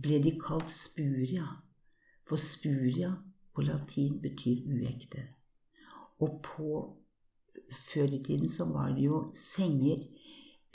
ble 0.00 0.22
de 0.24 0.32
kalt 0.40 0.72
spuria, 0.72 1.44
for 2.30 2.38
spuria 2.38 3.10
på 3.54 3.64
latin 3.66 4.20
betyr 4.22 4.62
uekte. 4.70 5.24
Og 6.22 6.38
på 6.46 6.74
før 7.90 8.12
i 8.14 8.22
tiden 8.22 8.48
så 8.48 8.68
var 8.70 8.92
det 8.94 9.08
jo 9.08 9.24
senger 9.34 10.04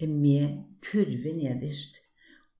med 0.07 0.63
kurve 0.83 1.31
nederst. 1.37 2.01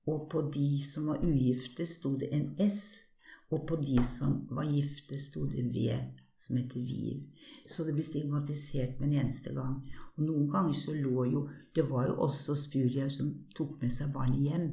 Og 0.06 0.28
på 0.30 0.46
de 0.54 0.84
som 0.86 1.10
var 1.10 1.20
ugifte, 1.24 1.86
sto 1.86 2.14
det 2.16 2.30
en 2.32 2.54
S. 2.62 3.02
Og 3.50 3.66
på 3.68 3.76
de 3.76 3.98
som 4.04 4.46
var 4.50 4.64
gifte, 4.70 5.18
sto 5.20 5.44
det 5.50 5.66
V 5.74 5.90
som 6.36 6.56
heter 6.56 6.80
vir. 6.80 7.20
Så 7.68 7.84
det 7.84 7.94
ble 7.96 8.04
stigmatisert 8.04 9.00
med 9.00 9.10
en 9.10 9.26
eneste 9.26 9.52
gang. 9.56 9.76
Og 10.16 10.24
noen 10.24 10.48
ganger 10.50 10.76
så 10.76 10.94
lå 10.96 11.24
jo 11.32 11.48
Det 11.74 11.84
var 11.90 12.06
jo 12.08 12.14
også 12.24 12.54
spurier 12.56 13.08
som 13.12 13.34
tok 13.56 13.82
med 13.82 13.92
seg 13.92 14.12
barnet 14.12 14.40
hjem. 14.40 14.70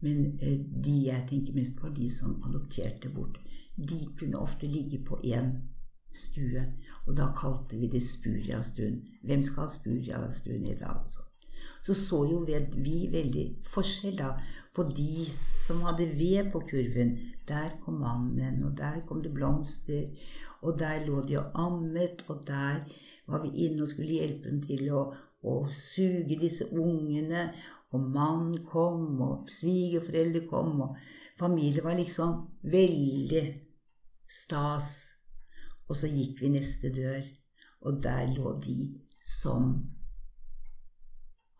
Men 0.00 0.38
eh, 0.40 0.58
de 0.84 0.96
jeg 1.06 1.26
tenker 1.30 1.56
mest 1.56 1.78
på, 1.80 1.88
de 1.88 2.10
som 2.12 2.36
adopterte 2.44 3.10
bort, 3.12 3.38
de 3.76 4.06
kunne 4.18 4.40
ofte 4.40 4.68
ligge 4.68 5.00
på 5.04 5.20
én 5.24 5.54
stue. 6.12 6.64
Og 7.06 7.16
da 7.16 7.30
kalte 7.36 7.78
vi 7.78 7.88
det 7.92 8.02
Spuriastuen. 8.04 9.02
Hvem 9.24 9.44
skal 9.44 9.66
ha 9.66 9.72
Spuriastuen 9.72 10.66
i 10.66 10.76
dag? 10.78 11.04
Så. 11.08 11.24
så 11.82 11.94
så 11.94 12.22
jo 12.30 12.44
vi 12.46 13.08
veldig 13.12 13.46
forskjell 13.64 14.16
da 14.18 14.32
på 14.74 14.84
de 14.96 15.26
som 15.62 15.82
hadde 15.86 16.08
ved 16.18 16.50
på 16.52 16.64
kurven. 16.70 17.18
Der 17.48 17.78
kom 17.84 18.00
mannen, 18.00 18.64
og 18.64 18.76
der 18.78 19.00
kom 19.06 19.22
det 19.22 19.34
blomster. 19.34 20.08
Og 20.62 20.78
der 20.78 21.04
lå 21.06 21.20
de 21.22 21.38
og 21.38 21.52
ammet, 21.54 22.24
og 22.28 22.42
der 22.46 22.82
var 23.26 23.42
vi 23.42 23.66
inne 23.66 23.82
og 23.82 23.88
skulle 23.88 24.18
hjelpe 24.18 24.48
dem 24.48 24.60
til 24.62 24.90
å, 24.94 25.02
å 25.42 25.54
suge 25.70 26.38
disse 26.40 26.68
ungene. 26.72 27.50
Og 27.94 28.02
mann 28.10 28.54
kom, 28.66 29.20
og 29.22 29.50
svigerforeldre 29.50 30.46
kom, 30.50 30.80
og 30.80 30.96
familie 31.38 31.84
var 31.84 31.98
liksom 31.98 32.40
veldig 32.62 33.44
stas. 34.28 34.92
Og 35.86 35.96
så 35.96 36.10
gikk 36.10 36.42
vi 36.42 36.50
neste 36.56 36.90
dør, 36.94 37.22
og 37.86 38.00
der 38.02 38.32
lå 38.34 38.56
de 38.64 38.78
som 39.22 39.76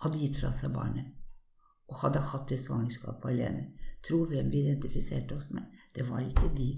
hadde 0.02 0.18
gitt 0.20 0.40
fra 0.40 0.50
seg 0.52 0.74
barnet, 0.74 1.14
og 1.86 2.00
hadde 2.02 2.24
hatt 2.32 2.50
det 2.50 2.58
svangerskapet 2.60 3.30
alene. 3.30 3.70
Tro 4.06 4.24
hvem 4.28 4.50
vi 4.52 4.64
identifiserte 4.64 5.38
oss 5.38 5.52
med. 5.54 5.70
Det 5.94 6.08
var 6.10 6.26
ikke 6.26 6.50
de. 6.56 6.70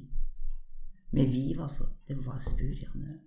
Med 1.13 1.33
Viv, 1.33 1.61
altså. 1.65 1.89
Det 2.09 2.17
var 2.27 2.39
spuriene. 2.45 3.19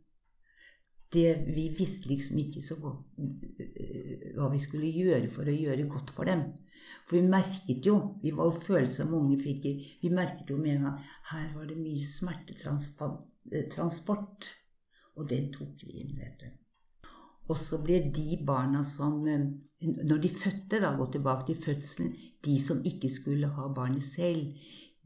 Det, 1.12 1.44
vi 1.56 1.68
visste 1.75 2.08
liksom 2.08 2.38
ikke 2.39 2.62
så 2.63 2.75
godt 2.80 3.03
øh, 3.20 4.32
hva 4.38 4.48
vi 4.53 4.60
skulle 4.63 4.96
gjøre 4.96 5.27
for 5.32 5.44
å 5.44 5.56
gjøre 5.56 5.89
godt 5.91 6.10
for 6.15 6.24
dem. 6.30 6.41
For 7.08 7.15
vi 7.18 7.24
merket 7.27 7.86
jo 7.86 8.20
Vi 8.24 8.32
var 8.36 8.46
jo 8.48 8.63
følsomme 8.63 9.18
unge 9.18 9.38
piker. 9.41 9.74
Vi 10.01 10.10
merket 10.10 10.50
jo 10.50 10.58
med 10.58 10.75
en 10.77 10.84
gang 10.88 11.00
her 11.34 11.48
var 11.58 11.65
det 11.68 11.77
mye 11.80 12.06
smertetransport. 12.08 14.56
Og 15.20 15.24
den 15.27 15.51
tok 15.51 15.84
vi 15.84 15.91
inn, 16.00 16.15
vet 16.15 16.39
du. 16.39 16.48
Og 17.51 17.58
så 17.60 17.84
ble 17.84 18.00
de 18.15 18.39
barna 18.48 18.80
som 18.88 19.27
øh, 19.27 19.51
Når 19.82 20.18
de 20.24 20.30
fødte, 20.30 20.80
da, 20.80 20.96
gå 20.96 21.06
tilbake 21.12 21.46
til 21.50 21.63
fødselen 21.63 22.15
De 22.46 22.62
som 22.62 22.86
ikke 22.86 23.10
skulle 23.10 23.48
ha 23.48 23.74
barnet 23.75 24.03
selv, 24.03 24.53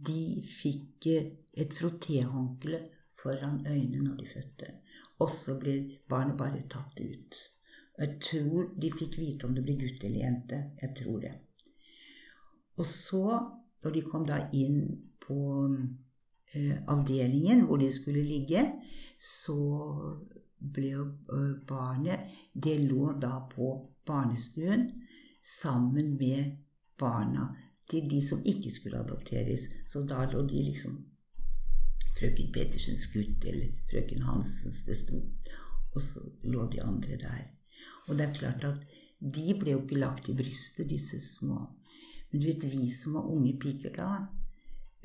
de 0.08 0.44
fikk 0.62 1.08
øh, 1.08 1.26
et 1.58 1.74
frotéhåndkle 1.74 2.80
foran 3.22 3.68
øynene 3.68 4.04
når 4.04 4.16
de 4.16 4.28
fødte. 4.28 4.66
Og 5.24 5.30
så 5.32 5.56
ble 5.60 5.76
barnet 6.10 6.38
bare 6.38 6.64
tatt 6.70 7.00
ut. 7.00 7.38
Jeg 7.96 8.18
tror 8.20 8.72
de 8.76 8.92
fikk 8.92 9.20
vite 9.22 9.48
om 9.48 9.56
det 9.56 9.64
ble 9.64 9.78
gutt 9.80 10.04
eller 10.04 10.26
jente. 10.26 10.62
Jeg 10.82 10.96
tror 10.98 11.22
det. 11.24 11.34
Og 12.76 12.86
så, 12.86 13.24
når 13.84 13.96
de 13.96 14.04
kom 14.04 14.26
da 14.28 14.42
inn 14.52 14.82
på 15.24 15.38
eh, 16.52 16.76
avdelingen 16.92 17.64
hvor 17.70 17.80
de 17.80 17.88
skulle 17.94 18.26
ligge, 18.28 18.66
så 19.16 19.56
ble 20.60 20.92
jo 20.92 21.06
eh, 21.32 21.54
barnet 21.68 22.36
Det 22.52 22.76
lå 22.84 23.14
da 23.22 23.40
på 23.52 23.70
barnestuen 24.06 24.90
sammen 25.42 26.18
med 26.20 26.58
barna 27.00 27.54
til 27.90 28.10
de 28.10 28.22
som 28.22 28.44
ikke 28.44 28.72
skulle 28.74 29.00
adopteres. 29.00 29.70
Så 29.86 30.04
da 30.10 30.26
lå 30.32 30.44
de 30.50 30.64
liksom 30.68 30.98
frøken 32.16 32.52
Petersens 32.56 33.08
gutt 33.14 33.46
eller 33.50 33.74
frøken 33.90 34.24
Hansens 34.28 34.84
det 34.88 34.98
sto. 35.00 35.22
Og 35.96 36.02
så 36.04 36.24
lå 36.44 36.68
de 36.72 36.82
andre 36.84 37.20
der. 37.20 37.44
Og 38.08 38.18
det 38.18 38.28
er 38.28 38.38
klart 38.40 38.68
at 38.68 38.82
de 39.20 39.56
ble 39.60 39.74
jo 39.74 39.82
ikke 39.84 40.00
lagt 40.00 40.30
i 40.30 40.36
brystet, 40.38 40.90
disse 40.90 41.20
små. 41.24 41.62
Men 42.32 42.42
du 42.42 42.48
vet, 42.48 42.66
vi 42.68 42.90
som 42.92 43.16
var 43.18 43.30
unge 43.32 43.56
piker 43.60 43.96
da, 43.96 44.10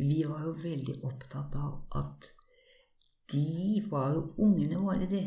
vi 0.01 0.23
var 0.25 0.45
jo 0.47 0.57
veldig 0.63 0.97
opptatt 1.07 1.57
av 1.61 1.99
at 2.01 2.31
de 3.31 3.83
var 3.91 4.15
jo 4.17 4.25
ungene 4.43 4.81
våre, 4.81 5.07
det. 5.07 5.27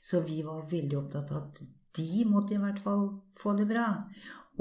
Så 0.00 0.22
vi 0.22 0.42
var 0.46 0.68
veldig 0.70 0.98
opptatt 1.00 1.32
av 1.32 1.42
at 1.42 1.62
de 1.98 2.24
måtte 2.28 2.54
i 2.54 2.60
hvert 2.62 2.80
fall 2.84 3.06
få 3.38 3.54
det 3.58 3.66
bra. 3.70 3.88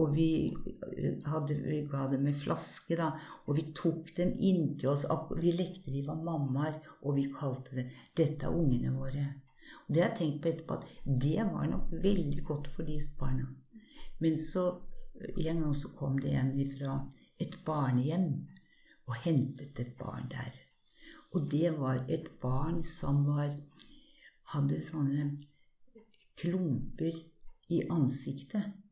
Og 0.01 0.15
vi, 0.15 0.49
eh, 0.97 1.19
hadde, 1.29 1.55
vi 1.61 1.83
ga 1.89 2.07
dem 2.09 2.25
en 2.27 2.33
flaske, 2.33 2.95
da. 2.97 3.11
Og 3.45 3.57
vi 3.59 3.67
tok 3.77 4.15
dem 4.17 4.33
inntil 4.39 4.89
oss. 4.89 5.05
Vi 5.37 5.51
lekte 5.53 5.91
vi 5.93 6.01
var 6.07 6.21
mammaer, 6.21 6.79
og 7.03 7.15
vi 7.15 7.27
kalte 7.29 7.75
det 7.75 7.89
'Dette 8.15 8.45
er 8.45 8.57
ungene 8.57 8.95
våre'. 8.97 9.33
Og 9.87 9.95
det 9.95 10.03
har 10.03 10.09
jeg 10.09 10.17
tenkt 10.17 10.41
på 10.41 10.49
etterpå 10.49 10.73
at 10.73 10.85
det 11.21 11.45
var 11.53 11.67
nok 11.67 11.91
veldig 11.91 12.43
godt 12.43 12.67
for 12.67 12.83
de 12.83 12.99
barna. 13.19 13.47
Men 14.19 14.37
så 14.39 14.81
en 15.37 15.61
gang 15.61 15.75
så 15.75 15.87
kom 15.95 16.17
det 16.19 16.33
en 16.35 16.51
fra 16.77 17.09
et 17.39 17.57
barnehjem 17.65 18.47
og 19.07 19.15
hentet 19.15 19.79
et 19.79 19.95
barn 19.99 20.29
der. 20.31 20.51
Og 21.33 21.51
det 21.51 21.79
var 21.79 22.05
et 22.09 22.29
barn 22.41 22.83
som 22.83 23.25
var, 23.25 23.55
hadde 24.53 24.83
sånne 24.85 25.37
klumper 26.37 27.13
i 27.69 27.81
ansiktet 27.89 28.82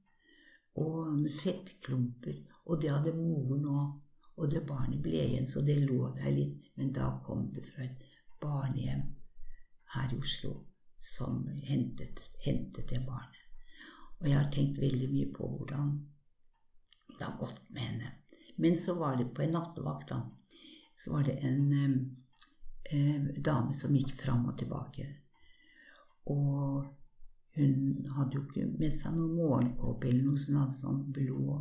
og 0.81 1.27
fettklumper. 1.41 2.41
Og 2.65 2.81
det 2.81 2.91
hadde 2.93 3.17
moren 3.17 3.67
òg. 3.71 4.07
Og 4.41 4.50
det 4.50 4.63
barnet 4.65 5.01
ble 5.03 5.19
igjen, 5.21 5.47
så 5.47 5.61
det 5.61 5.75
lå 5.83 6.07
der 6.17 6.31
litt. 6.33 6.71
Men 6.79 6.93
da 6.95 7.11
kom 7.25 7.50
det 7.53 7.65
fra 7.67 7.83
et 7.85 8.05
barnehjem 8.41 9.03
her 9.93 10.13
i 10.15 10.17
Oslo 10.17 10.55
som 11.01 11.43
hentet, 11.67 12.23
hentet 12.45 12.89
det 12.89 13.01
barnet. 13.05 13.41
Og 14.21 14.29
jeg 14.29 14.38
har 14.38 14.50
tenkt 14.53 14.79
veldig 14.81 15.09
mye 15.11 15.29
på 15.33 15.50
hvordan 15.50 15.93
det 17.17 17.25
har 17.25 17.38
gått 17.41 17.61
med 17.69 17.81
henne. 17.81 18.11
Men 18.61 18.77
så 18.77 18.95
var 19.00 19.17
det 19.17 19.31
på 19.33 19.41
en 19.41 19.55
nattevakt, 19.57 20.09
da. 20.09 20.21
Så 20.97 21.13
var 21.13 21.25
det 21.25 21.39
en 21.41 21.71
eh, 22.85 23.29
dame 23.38 23.73
som 23.73 23.95
gikk 23.95 24.13
fram 24.21 24.45
og 24.50 24.57
tilbake. 24.57 25.07
Og 26.29 26.85
hun 27.55 28.05
hadde 28.15 28.38
jo 28.38 28.41
ikke 28.48 28.67
med 28.79 28.93
seg 28.96 29.15
noen 29.15 29.36
morgenkåpe 29.36 30.08
eller 30.08 30.24
noe, 30.24 30.39
så 30.39 30.51
hun 30.51 30.60
hadde 30.62 30.79
sånn 30.79 31.05
blå 31.15 31.60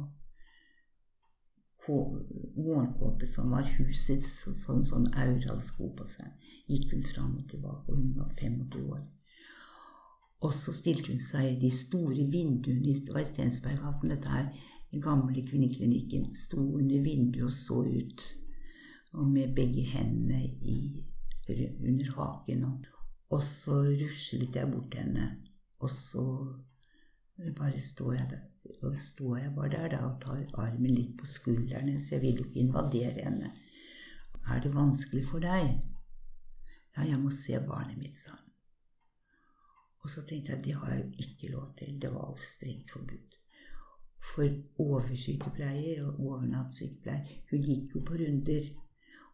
morgenkåpe 2.56 3.26
som 3.26 3.50
var 3.50 3.66
husets, 3.78 4.30
sånn, 4.60 4.84
sånn 4.86 5.08
auralsko 5.18 5.88
på 5.96 6.06
seg. 6.06 6.28
Gikk 6.70 6.92
hun 6.94 7.06
fram 7.08 7.32
og 7.40 7.48
tilbake, 7.50 7.88
og 7.88 7.96
hun 7.96 8.12
var 8.18 8.30
25 8.36 8.84
år. 8.92 9.02
Og 10.46 10.54
så 10.56 10.72
stilte 10.72 11.12
hun 11.12 11.20
seg 11.20 11.48
i 11.50 11.58
de 11.60 11.70
store 11.74 12.24
vinduene 12.32 12.94
Det 12.94 13.12
var 13.12 13.24
i 13.24 13.28
Stensberggaten, 13.28 14.12
dette 14.12 14.30
her. 14.30 14.46
Den 14.92 15.02
gamle 15.04 15.42
kvinneklinikken. 15.44 16.30
Sto 16.34 16.62
under 16.78 17.02
vinduet 17.04 17.50
og 17.50 17.52
så 17.52 17.82
ut. 17.84 18.24
Og 19.12 19.26
med 19.28 19.54
begge 19.54 19.84
hendene 19.90 20.44
i, 20.62 20.78
under 21.50 22.14
haken. 22.16 22.64
Og, 22.64 22.88
og 23.36 23.42
så 23.42 23.82
ruslet 23.82 24.56
jeg 24.56 24.72
bort 24.72 24.92
til 24.94 25.04
henne 25.04 25.49
og 25.80 25.90
så 25.90 26.24
bare 27.56 27.80
står 27.80 28.12
jeg 28.12 28.26
der, 28.30 28.96
står 28.96 29.36
jeg 29.36 29.54
bare 29.56 29.70
der 29.72 29.88
da, 29.88 30.02
og 30.10 30.20
tar 30.22 30.42
armen 30.60 30.94
litt 30.94 31.16
på 31.18 31.26
skuldrene, 31.26 32.00
så 32.00 32.14
jeg 32.14 32.22
vil 32.22 32.42
jo 32.42 32.44
ikke 32.44 32.60
invadere 32.60 33.24
henne. 33.24 33.50
Er 34.50 34.60
det 34.60 34.74
vanskelig 34.74 35.24
for 35.28 35.40
deg? 35.40 35.80
Ja, 36.96 37.06
jeg 37.06 37.20
må 37.20 37.30
se 37.32 37.60
barnet 37.66 37.98
mitt, 37.98 38.18
sa 38.18 38.34
han. 38.34 38.46
Og 40.00 40.10
så 40.10 40.24
tenkte 40.26 40.52
jeg 40.52 40.64
det 40.64 40.76
har 40.80 40.94
jeg 40.94 41.04
jo 41.04 41.26
ikke 41.26 41.52
lov 41.52 41.72
til. 41.78 41.96
Det 42.02 42.12
var 42.12 42.30
jo 42.32 42.44
strengt 42.44 42.90
forbudt. 42.90 43.36
For 44.32 44.48
oversykepleier 44.78 46.04
og 46.04 46.20
overnattsykepleier, 46.20 47.28
hun 47.50 47.64
gikk 47.64 47.94
jo 47.94 48.04
på 48.04 48.16
runder. 48.20 48.68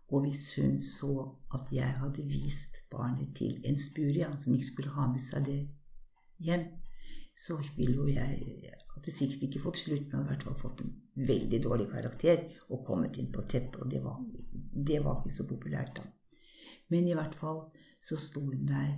Og 0.08 0.22
hvis 0.22 0.42
hun 0.60 0.78
så 0.78 1.12
at 1.54 1.72
jeg 1.72 1.98
hadde 2.00 2.26
vist 2.30 2.82
barnet 2.90 3.34
til 3.38 3.58
en 3.66 3.78
spuria 3.78 4.30
som 4.40 4.54
ikke 4.54 4.70
skulle 4.72 4.94
ha 4.94 5.06
med 5.10 5.22
seg 5.22 5.46
det 5.46 5.60
hjem, 6.38 6.66
så 7.36 7.58
ville 7.76 7.96
jo 7.96 8.06
jeg 8.08 8.72
hadde 8.94 9.12
sikkert 9.12 9.46
ikke 9.46 9.62
fått 9.62 9.80
slutten, 9.80 10.14
hadde 10.14 10.30
i 10.30 10.32
hvert 10.34 10.46
fall 10.46 10.58
fått 10.60 10.82
en 10.84 10.94
veldig 11.28 11.60
dårlig 11.64 11.88
karakter 11.90 12.44
og 12.70 12.84
kommet 12.86 13.18
inn 13.20 13.28
på 13.32 13.44
teppet, 13.44 13.80
og 13.82 13.90
det 13.92 14.02
var, 14.04 14.18
det 14.90 15.02
var 15.04 15.20
ikke 15.20 15.36
så 15.36 15.46
populært 15.48 15.98
da. 15.98 16.06
Men 16.92 17.08
i 17.08 17.14
hvert 17.18 17.34
fall 17.36 17.66
så 18.00 18.18
sto 18.20 18.44
hun 18.46 18.66
der, 18.68 18.96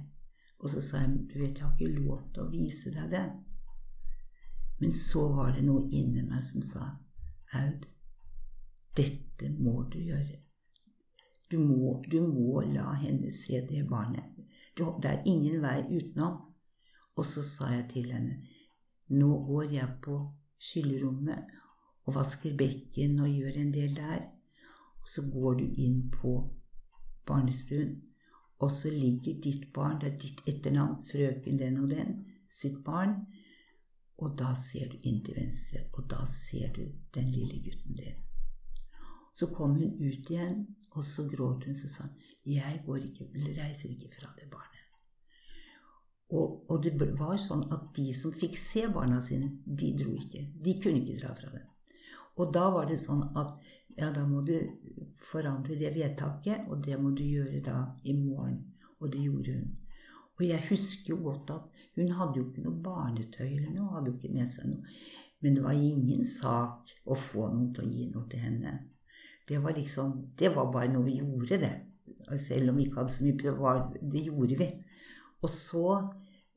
og 0.59 0.71
så 0.71 0.83
sa 0.83 1.03
hun 1.05 1.21
du 1.27 1.39
vet, 1.41 1.59
jeg 1.59 1.67
har 1.67 1.75
ikke 1.77 2.01
lov 2.01 2.25
til 2.33 2.45
å 2.45 2.51
vise 2.53 2.93
deg 2.95 3.13
det. 3.13 3.27
Men 4.79 4.95
så 4.95 5.25
var 5.35 5.55
det 5.57 5.65
noe 5.67 5.89
inni 5.91 6.23
meg 6.23 6.43
som 6.47 6.63
sa 6.63 6.93
Aud, 7.59 7.87
dette 8.99 9.51
må 9.57 9.83
du 9.91 9.99
gjøre. 10.03 10.43
Du 11.51 11.57
må, 11.63 11.97
du 12.11 12.21
må 12.27 12.61
la 12.69 12.93
henne 13.01 13.31
se 13.33 13.63
det 13.67 13.87
barnet. 13.89 14.35
Det 14.77 15.09
er 15.11 15.25
ingen 15.27 15.63
vei 15.63 15.81
utenom. 15.89 16.37
Og 17.19 17.27
så 17.27 17.43
sa 17.43 17.73
jeg 17.75 17.89
til 17.93 18.13
henne 18.15 18.39
nå 19.09 19.31
går 19.49 19.73
jeg 19.73 19.89
på 20.05 20.19
skyllerommet 20.61 21.57
og 22.05 22.15
vasker 22.17 22.57
bekken 22.57 23.19
og 23.25 23.33
gjør 23.33 23.57
en 23.63 23.73
del 23.73 23.97
der. 23.97 24.23
Og 25.03 25.09
så 25.09 25.25
går 25.33 25.59
du 25.61 25.65
inn 25.85 26.03
på 26.13 26.35
barnestuen, 27.29 27.99
og 28.59 28.71
så 28.73 28.91
ligger 28.91 29.41
ditt 29.45 29.69
barn, 29.73 29.99
det 30.01 30.13
er 30.13 30.19
ditt 30.21 30.41
etternavn, 30.51 31.05
frøken 31.07 31.61
den 31.61 31.79
og 31.83 31.91
den, 31.93 32.15
sitt 32.49 32.81
barn. 32.85 33.15
Og 34.19 34.35
da 34.39 34.55
ser 34.59 34.91
du 34.91 34.97
inn 35.07 35.21
til 35.25 35.37
venstre, 35.39 35.85
og 35.95 36.09
da 36.11 36.25
ser 36.27 36.73
du 36.75 36.83
den 37.15 37.29
lille 37.31 37.61
gutten 37.65 38.01
din. 38.01 38.25
Så 39.33 39.53
kom 39.55 39.77
hun 39.79 39.95
ut 40.01 40.33
igjen, 40.33 40.65
og 40.97 41.05
så 41.07 41.29
gråt 41.31 41.69
hun, 41.69 41.77
så 41.77 41.89
sa 41.89 42.09
hun, 42.09 42.17
'Jeg 42.45 42.83
ikke, 42.85 43.31
reiser 43.63 43.89
ikke 43.89 44.11
fra 44.19 44.35
det 44.41 44.51
barnet'. 44.51 44.78
Og, 46.29 46.65
og, 46.69 46.83
det 46.85 46.93
var 47.17 47.39
sånn 47.41 47.65
at 47.73 47.89
de 47.97 48.11
som 48.13 48.35
fikk 48.37 48.59
se 48.61 48.85
barna 48.93 49.21
sine, 49.25 49.49
de 49.65 49.95
dro 49.97 50.13
ikke. 50.13 50.45
De 50.65 50.77
kunne 50.83 51.01
ikke 51.01 51.21
dra 51.23 51.33
fra 51.37 51.53
det. 51.55 51.63
Og 52.39 52.53
da 52.55 52.67
var 52.75 52.89
det 52.91 52.99
sånn 53.01 53.23
at 53.41 53.57
ja, 53.99 54.11
da 54.15 54.27
må 54.29 54.45
du 54.47 54.55
forandre 55.19 55.75
det 55.79 55.91
vedtaket, 55.97 56.69
og 56.69 56.85
det 56.85 56.99
må 57.01 57.15
du 57.17 57.25
gjøre 57.25 57.63
da 57.65 57.81
i 58.05 58.15
morgen. 58.15 58.61
Og 59.01 59.11
det 59.15 59.25
gjorde 59.25 59.57
hun. 59.57 59.73
Og 60.39 60.45
jeg 60.47 60.67
husker 60.69 61.15
jo 61.15 61.23
godt 61.25 61.51
at 61.51 61.81
hun 61.99 62.13
hadde 62.15 62.39
jo 62.39 62.45
ikke 62.47 62.63
noe 62.63 62.83
barnetøy 62.83 63.47
eller 63.49 63.73
noe, 63.75 63.91
hadde 63.97 64.13
jo 64.13 64.19
ikke 64.19 64.37
med 64.37 64.53
seg 64.53 64.69
noe. 64.71 64.95
Men 65.43 65.57
det 65.57 65.65
var 65.65 65.75
ingen 65.75 66.23
sak 66.27 66.93
å 67.07 67.17
få 67.19 67.49
noen 67.51 67.73
til 67.75 67.87
å 67.87 67.91
gi 67.91 68.07
noe 68.13 68.29
til 68.31 68.43
henne. 68.43 68.77
Det 69.49 69.59
var 69.65 69.75
liksom 69.75 70.35
Det 70.39 70.51
var 70.55 70.71
bare 70.73 70.93
noe 70.93 71.07
vi 71.07 71.19
gjorde, 71.19 71.59
det. 71.59 71.75
Selv 72.39 72.71
om 72.71 72.79
vi 72.79 72.87
ikke 72.87 73.01
hadde 73.01 73.15
så 73.15 73.25
mye 73.25 73.39
prøve, 73.41 73.75
det 74.13 74.25
gjorde 74.29 74.59
vi. 74.61 74.69
Og 75.43 75.51
så 75.51 75.87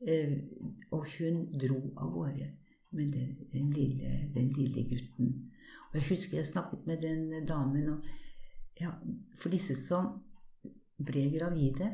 eh, 0.06 0.34
Og 0.90 1.06
hun 1.16 1.44
dro 1.58 1.78
av 1.96 2.10
gårde 2.12 2.48
med 2.92 3.12
den, 3.14 3.36
den, 3.52 3.70
lille, 3.72 4.10
den, 4.34 4.50
lille, 4.52 4.82
gutten. 4.90 5.30
Og 5.90 6.00
jeg 6.00 6.08
husker 6.10 6.38
jeg 6.38 6.46
snakket 6.50 6.86
med 6.86 7.00
den 7.02 7.46
damen 7.48 7.88
og 7.94 8.02
ja, 8.80 8.90
For 9.38 9.52
disse 9.52 9.76
som 9.78 10.10
ble 11.02 11.26
gravide 11.32 11.88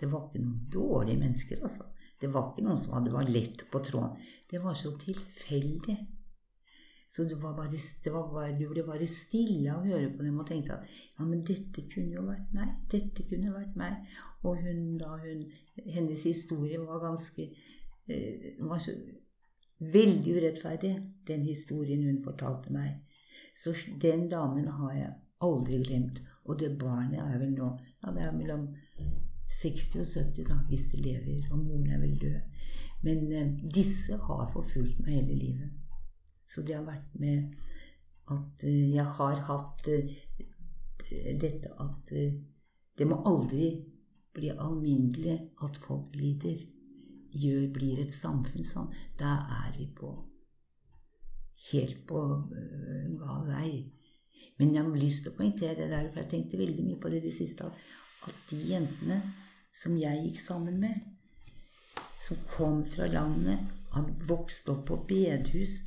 Det 0.00 0.08
var 0.10 0.28
ikke 0.28 0.42
noen 0.42 0.64
dårlige 0.72 1.20
mennesker, 1.20 1.60
altså. 1.62 1.90
Det 2.20 2.30
var 2.32 2.50
ikke 2.50 2.64
noen 2.64 2.80
som 2.80 2.96
hadde 2.96 3.12
var 3.12 3.28
lett 3.28 3.66
på 3.70 3.80
tråden. 3.84 4.16
Det 4.50 4.58
var 4.62 4.74
så 4.78 4.94
tilfeldig. 4.98 5.96
Så 7.14 7.24
det 7.30 7.36
var 7.42 7.52
bare, 7.56 7.78
det 8.04 8.12
var 8.12 8.32
bare, 8.32 8.56
du 8.58 8.64
ble 8.72 8.82
bare 8.82 9.06
stille 9.06 9.70
av 9.70 9.84
å 9.84 9.86
høre 9.86 10.08
på 10.16 10.24
dem 10.26 10.38
og 10.42 10.48
tenkte 10.48 10.74
at 10.74 10.88
ja, 10.90 11.22
men 11.22 11.44
dette 11.46 11.84
kunne 11.92 12.16
jo 12.16 12.24
vært 12.26 12.48
meg. 12.56 12.72
Dette 12.90 13.22
kunne 13.28 13.52
vært 13.54 13.76
meg. 13.78 14.08
Og 14.42 14.58
hun, 14.64 14.80
da 14.98 15.12
hun 15.22 15.44
Hennes 15.94 16.24
historie 16.26 16.80
var 16.82 17.04
ganske 17.04 17.46
eh, 17.46 18.48
var 18.66 18.82
så 18.82 18.96
veldig 19.94 20.34
urettferdig, 20.40 20.90
den 21.28 21.46
historien 21.46 22.02
hun 22.02 22.18
fortalte 22.24 22.74
meg. 22.74 22.98
Så 23.54 23.76
den 24.02 24.26
damen 24.32 24.66
har 24.80 24.98
jeg 24.98 25.14
aldri 25.46 25.78
glemt. 25.86 26.18
Og 26.44 26.58
det 26.58 26.72
barnet 26.82 27.22
er 27.22 27.38
vel 27.38 27.54
nå 27.54 27.70
ja, 27.78 28.10
det 28.10 28.26
er 28.26 28.34
mellom 28.34 28.66
60 29.54 30.02
og 30.02 30.10
70, 30.10 30.50
da, 30.50 30.58
hvis 30.66 30.90
det 30.90 31.06
lever. 31.06 31.46
Og 31.52 31.62
moren 31.62 31.94
er 31.94 32.02
vel 32.02 32.18
død. 32.18 32.68
Men 33.06 33.24
eh, 33.30 33.56
disse 33.78 34.18
har 34.18 34.50
forfulgt 34.50 34.98
meg 35.06 35.20
hele 35.20 35.38
livet. 35.46 35.83
Så 36.46 36.62
det 36.62 36.76
har 36.76 36.84
vært 36.86 37.14
med 37.20 37.54
at 38.32 38.64
eh, 38.64 38.94
jeg 38.94 39.06
har 39.16 39.40
hatt 39.48 39.88
eh, 39.88 40.12
dette 41.40 41.72
at 41.82 42.12
eh, 42.16 42.36
det 42.98 43.08
må 43.08 43.20
aldri 43.28 43.72
bli 44.34 44.50
alminnelig 44.52 45.36
at 45.64 45.78
folk 45.82 46.14
lider. 46.18 46.56
Gjør, 47.34 47.66
blir 47.74 47.98
et 47.98 48.14
samfunn 48.14 48.66
sånn. 48.66 48.92
Da 49.18 49.40
er 49.64 49.72
vi 49.74 49.88
på 49.90 50.12
helt 51.72 52.04
på 52.06 52.20
gal 53.18 53.48
vei. 53.48 53.72
Men 54.60 54.74
jeg 54.74 54.84
har 54.84 55.00
lyst 55.00 55.24
til 55.24 55.32
å 55.32 55.38
poengtere 55.40 55.74
det 55.80 55.88
der, 55.90 56.06
for 56.12 56.22
jeg 56.22 56.30
tenkte 56.30 56.60
veldig 56.60 56.84
mye 56.86 57.00
på 57.02 57.10
det 57.10 57.18
i 57.18 57.24
det 57.24 57.32
siste, 57.34 57.66
at 57.66 58.44
de 58.50 58.60
jentene 58.68 59.18
som 59.74 59.96
jeg 59.98 60.20
gikk 60.28 60.38
sammen 60.38 60.78
med, 60.82 61.00
som 62.22 62.38
kom 62.52 62.84
fra 62.86 63.08
landet, 63.10 63.66
hadde 63.96 64.28
vokst 64.28 64.70
opp 64.70 64.86
på 64.90 65.00
bedehus 65.08 65.80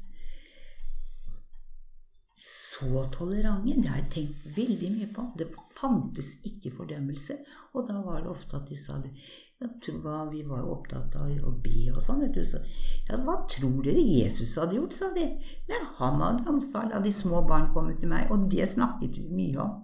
så 2.50 3.06
tolerante. 3.12 3.74
Det 3.82 3.90
har 3.90 3.98
jeg 4.00 4.12
tenkt 4.12 4.46
veldig 4.58 4.90
mye 4.94 5.08
på. 5.12 5.26
Det 5.36 5.50
fantes 5.76 6.30
ikke 6.48 6.72
fordømmelse. 6.78 7.36
Og 7.76 7.90
da 7.90 8.00
var 8.06 8.22
det 8.24 8.32
ofte 8.32 8.56
at 8.56 8.70
de 8.70 8.78
sa 8.80 9.02
det. 9.04 9.12
Vi 9.60 10.44
var 10.48 10.62
jo 10.62 10.72
opptatt 10.78 11.18
av 11.20 11.34
å 11.44 11.52
be 11.66 11.90
og 11.92 12.00
sånn. 12.06 12.24
Så, 12.48 12.62
ja, 13.10 13.20
hva 13.26 13.42
tror 13.52 13.82
dere 13.84 14.00
Jesus 14.00 14.56
hadde 14.62 14.78
gjort, 14.78 14.96
sa 14.96 15.12
de. 15.18 15.28
Nei, 15.68 15.82
han 16.00 16.24
hadde 16.24 16.48
ansvar. 16.54 16.88
La 16.94 17.04
de 17.04 17.12
små 17.12 17.44
barn 17.50 17.68
komme 17.76 17.98
til 18.00 18.14
meg. 18.14 18.32
Og 18.32 18.48
det 18.48 18.70
snakket 18.72 19.20
vi 19.20 19.28
mye 19.28 19.68
om. 19.68 19.78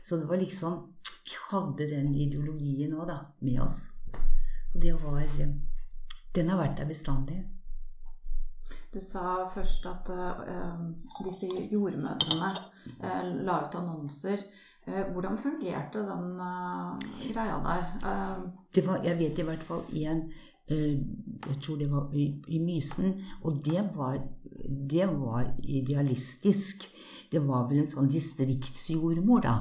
Så 0.00 0.16
det 0.16 0.30
var 0.30 0.40
liksom 0.40 0.86
Vi 1.20 1.36
hadde 1.50 1.86
den 1.86 2.14
ideologien 2.16 2.94
òg, 2.96 3.06
da, 3.10 3.18
med 3.44 3.60
oss. 3.60 3.90
Og 4.72 4.80
det 4.80 4.96
var 5.04 5.26
Den 6.34 6.48
har 6.48 6.58
vært 6.58 6.78
der 6.78 6.88
bestandig. 6.88 7.42
Du 8.94 8.98
sa 9.00 9.46
først 9.54 9.86
at 9.86 10.10
uh, 10.10 10.80
disse 11.24 11.46
jordmødrene 11.72 12.50
uh, 13.04 13.28
la 13.46 13.60
ut 13.66 13.76
annonser. 13.78 14.42
Uh, 14.86 15.12
hvordan 15.12 15.38
fungerte 15.38 15.98
den 15.98 16.40
greia 17.32 17.58
der? 17.66 18.86
Var, 18.86 19.02
jeg 19.04 19.18
vet 19.18 19.38
i 19.38 19.42
hvert 19.42 19.62
fall 19.62 19.82
én 19.92 20.24
Jeg 20.70 21.56
tror 21.62 21.76
det 21.76 21.90
var 21.90 22.10
i, 22.14 22.42
i 22.48 22.58
Mysen. 22.58 23.14
Og 23.42 23.52
det 23.64 23.90
var, 23.94 24.18
det 24.90 25.08
var 25.08 25.54
idealistisk. 25.64 26.86
Det 27.32 27.46
var 27.46 27.68
vel 27.68 27.82
en 27.82 27.90
sånn 27.90 28.10
distriktsjordmor, 28.10 29.42
da. 29.46 29.56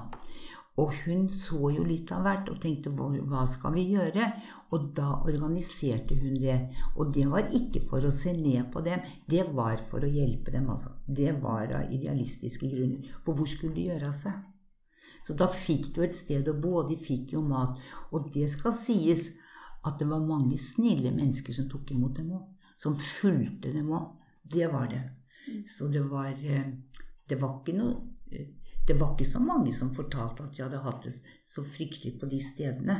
Og 0.79 0.93
hun 1.03 1.25
så 1.33 1.71
jo 1.75 1.83
litt 1.83 2.11
av 2.15 2.23
hvert 2.23 2.49
og 2.51 2.59
tenkte 2.63 2.91
hva 2.95 3.43
skal 3.51 3.73
vi 3.75 3.89
gjøre? 3.91 4.29
Og 4.71 4.91
da 4.95 5.09
organiserte 5.17 6.15
hun 6.19 6.37
det. 6.39 6.57
Og 6.95 7.11
det 7.15 7.25
var 7.31 7.49
ikke 7.55 7.81
for 7.89 8.05
å 8.05 8.13
se 8.13 8.31
ned 8.37 8.69
på 8.73 8.83
dem, 8.85 9.01
det 9.27 9.47
var 9.57 9.81
for 9.89 10.05
å 10.05 10.11
hjelpe 10.11 10.53
dem. 10.53 10.69
altså. 10.69 10.93
Det 11.07 11.33
var 11.41 11.73
av 11.81 11.91
idealistiske 11.91 12.69
grunner. 12.71 13.09
For 13.25 13.35
hvor 13.35 13.49
skulle 13.49 13.75
de 13.75 13.89
gjøre 13.89 14.11
av 14.11 14.15
seg? 14.15 14.37
Så 15.25 15.35
da 15.35 15.49
fikk 15.51 15.89
du 15.95 16.03
et 16.05 16.15
sted 16.15 16.47
å 16.47 16.55
bo, 16.61 16.77
og 16.79 16.91
de 16.91 16.97
fikk 16.99 17.33
jo 17.35 17.41
mat. 17.43 17.79
Og 18.13 18.29
det 18.33 18.47
skal 18.53 18.75
sies 18.77 19.33
at 19.83 19.99
det 19.99 20.07
var 20.07 20.23
mange 20.23 20.57
snille 20.61 21.11
mennesker 21.15 21.55
som 21.55 21.67
tok 21.71 21.91
imot 21.95 22.19
dem 22.21 22.31
òg. 22.37 22.45
Som 22.79 22.95
fulgte 22.99 23.73
dem 23.73 23.91
òg. 23.91 24.13
Det 24.47 24.69
var 24.71 24.87
det. 24.91 25.01
Så 25.67 25.89
det 25.91 26.05
var, 26.07 26.29
eh, 26.29 26.71
det 27.27 27.41
var 27.41 27.59
ikke 27.59 27.75
noe 27.75 27.97
det 28.89 28.97
var 28.99 29.11
ikke 29.13 29.29
så 29.29 29.39
mange 29.39 29.73
som 29.77 29.91
fortalte 29.93 30.43
at 30.43 30.55
de 30.55 30.63
hadde 30.63 30.81
hatt 30.81 31.03
det 31.05 31.13
så 31.45 31.61
fryktelig 31.61 32.15
på 32.19 32.29
de 32.29 32.39
stedene. 32.41 32.95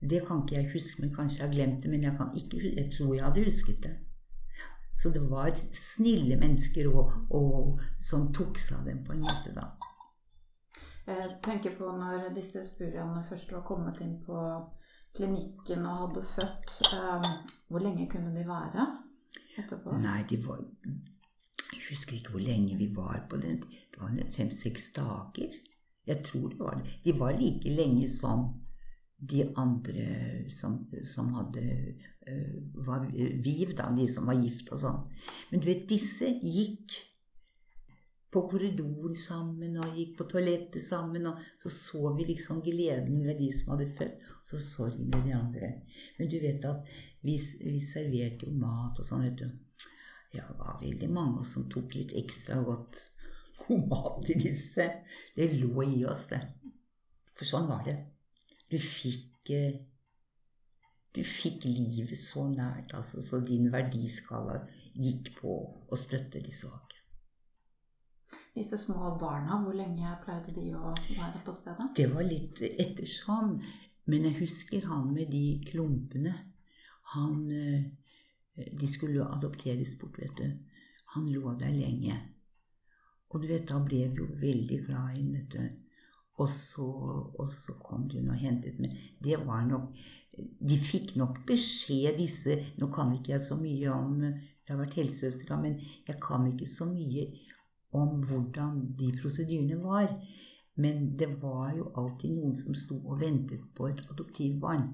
Det 0.00 0.20
kan 0.26 0.42
ikke 0.42 0.58
jeg 0.58 0.72
huske, 0.74 1.00
men 1.02 1.14
kanskje 1.14 1.40
jeg 1.40 1.48
har 1.48 1.54
glemt 1.54 1.82
det. 1.82 1.90
Men 1.90 2.04
jeg, 2.04 2.16
kan 2.18 2.34
ikke, 2.36 2.60
jeg 2.76 2.90
tror 2.92 3.14
jeg 3.14 3.24
hadde 3.24 3.44
husket 3.46 3.80
det. 3.86 3.94
Så 4.96 5.08
det 5.12 5.22
var 5.30 5.56
snille 5.72 6.36
mennesker 6.40 6.88
og, 6.92 7.16
og, 7.30 7.80
som 7.98 8.28
tok 8.32 8.60
seg 8.60 8.80
av 8.80 8.90
dem 8.90 9.02
på 9.04 9.16
en 9.16 9.24
måte, 9.24 9.56
da. 9.56 9.70
Jeg 11.06 11.32
tenker 11.44 11.76
på 11.78 11.90
når 11.96 12.30
disse 12.36 12.64
spuriene 12.66 13.24
først 13.28 13.52
var 13.54 13.64
kommet 13.64 14.00
inn 14.04 14.16
på 14.26 14.36
klinikken 15.16 15.84
og 15.86 16.00
hadde 16.02 16.28
født. 16.28 16.78
Um, 16.92 17.28
hvor 17.70 17.84
lenge 17.84 18.08
kunne 18.10 18.36
de 18.36 18.44
være 18.48 18.88
etterpå? 19.56 19.96
Nei, 20.02 20.22
de 20.28 20.40
var 20.44 20.64
Jeg 21.72 21.82
husker 21.90 22.16
ikke 22.16 22.36
hvor 22.36 22.44
lenge 22.44 22.76
vi 22.78 22.90
var 22.94 23.26
på 23.30 23.40
den. 23.42 23.58
Det 23.62 24.00
var 24.00 24.14
fem-seks 24.34 24.92
dager. 24.96 25.58
Jeg 26.06 26.22
tror 26.24 26.48
det 26.48 26.58
var 26.58 26.78
det. 26.78 26.94
De 27.04 27.18
var 27.18 27.38
like 27.40 27.70
lenge 27.70 28.08
som 28.10 28.46
de 29.30 29.42
andre 29.56 30.06
som, 30.52 30.78
som 31.14 31.32
hadde 31.34 31.64
uh, 32.28 32.86
var 32.86 33.08
viv, 33.42 33.72
da, 33.78 33.88
de 33.96 34.06
som 34.12 34.28
var 34.28 34.38
gift 34.38 34.70
og 34.72 34.80
sånn. 34.82 35.04
Men 35.50 35.62
du 35.62 35.70
vet, 35.70 35.86
disse 35.88 36.28
gikk 36.42 36.98
på 38.36 38.42
korridoren 38.50 39.16
sammen 39.16 39.78
og 39.80 39.96
gikk 39.96 40.16
på 40.18 40.28
toalettet 40.30 40.84
sammen. 40.84 41.30
Og 41.30 41.42
så 41.62 41.72
så 41.72 42.14
vi 42.16 42.28
liksom 42.28 42.62
gleden 42.64 43.22
ved 43.24 43.40
de 43.40 43.50
som 43.54 43.74
hadde 43.74 43.90
født, 43.98 44.26
og 44.40 44.50
så 44.50 44.62
sorgen 44.62 45.12
ved 45.14 45.30
de 45.30 45.36
andre. 45.36 45.70
Men 46.18 46.30
du 46.30 46.38
vet 46.42 46.66
at 46.68 46.96
vi, 47.24 47.38
vi 47.64 47.80
serverte 47.82 48.46
jo 48.46 48.52
mat 48.60 49.00
og 49.00 49.08
sånn, 49.08 49.24
vet 49.26 49.40
du. 49.42 49.65
Ja, 50.36 50.46
det 50.48 50.58
var 50.60 50.80
veldig 50.82 51.10
mange 51.12 51.44
som 51.48 51.68
tok 51.72 51.96
litt 51.96 52.14
ekstra 52.16 52.60
godt 52.66 53.02
god 53.66 53.88
mat 53.88 54.30
i 54.30 54.38
disse. 54.38 54.86
Det 55.36 55.48
lå 55.60 55.84
i 55.84 56.04
oss, 56.08 56.26
det. 56.32 56.40
For 57.36 57.48
sånn 57.48 57.68
var 57.70 57.84
det. 57.86 57.96
Du 58.70 58.78
fikk 58.80 59.52
eh, 59.54 59.84
Du 61.16 61.22
fikk 61.24 61.64
livet 61.64 62.18
så 62.20 62.42
nært, 62.50 62.90
altså, 62.92 63.22
så 63.24 63.38
din 63.40 63.70
verdiskala 63.72 64.58
gikk 64.92 65.30
på 65.38 65.54
å 65.88 65.96
støtte 65.96 66.42
de 66.44 66.52
svake. 66.52 66.98
Disse 68.52 68.76
små 68.76 69.14
barna, 69.20 69.56
hvor 69.62 69.72
lenge 69.76 70.12
pleide 70.20 70.52
de 70.52 70.74
å 70.76 70.92
være 70.92 71.40
på 71.46 71.54
stedet? 71.56 71.86
Det 71.96 72.10
var 72.12 72.28
litt 72.28 72.60
ettersom. 72.68 73.56
Men 74.12 74.28
jeg 74.28 74.38
husker 74.42 74.84
han 74.90 75.08
med 75.14 75.32
de 75.32 75.56
klumpene. 75.64 76.34
Han 77.14 77.48
eh, 77.48 77.88
De 78.56 78.88
skulle 78.88 79.20
jo 79.20 79.28
adopteres 79.28 79.94
bort, 80.00 80.18
vet 80.18 80.36
du. 80.38 80.46
Han 81.14 81.28
lå 81.32 81.52
der 81.60 81.74
lenge. 81.74 82.16
Og 83.30 83.42
du 83.42 83.48
vet, 83.50 83.66
da 83.68 83.80
ble 83.84 84.06
vi 84.08 84.22
jo 84.22 84.28
veldig 84.40 84.78
glad 84.86 85.16
i 85.16 85.20
ham, 85.20 85.34
vet 85.34 85.56
du. 85.56 85.82
Og 86.36 86.48
så, 86.52 86.84
og 87.38 87.48
så 87.48 87.72
kom 87.80 88.02
hun 88.12 88.28
og 88.28 88.36
hentet 88.36 88.76
Men 88.76 88.92
det 89.24 89.38
var 89.46 89.62
nok 89.64 89.94
De 90.36 90.76
fikk 90.76 91.14
nok 91.16 91.38
beskjed, 91.48 92.18
disse 92.18 92.58
Nå 92.76 92.90
kan 92.92 93.14
ikke 93.16 93.32
jeg 93.32 93.40
så 93.40 93.56
mye 93.56 93.94
om 93.94 94.18
Jeg 94.20 94.68
har 94.68 94.82
vært 94.82 94.98
helsesøster, 95.00 95.56
men 95.62 95.78
jeg 95.80 96.18
kan 96.20 96.44
ikke 96.50 96.68
så 96.68 96.90
mye 96.90 97.24
om 97.96 98.20
hvordan 98.28 98.80
de 98.98 99.12
prosedyrene 99.20 99.78
var. 99.80 100.10
Men 100.76 101.14
det 101.16 101.28
var 101.40 101.70
jo 101.76 101.86
alltid 101.96 102.34
noen 102.34 102.56
som 102.58 102.74
sto 102.76 102.98
og 102.98 103.20
ventet 103.22 103.62
på 103.76 103.86
et 103.88 104.02
adoptivbarn. 104.10 104.90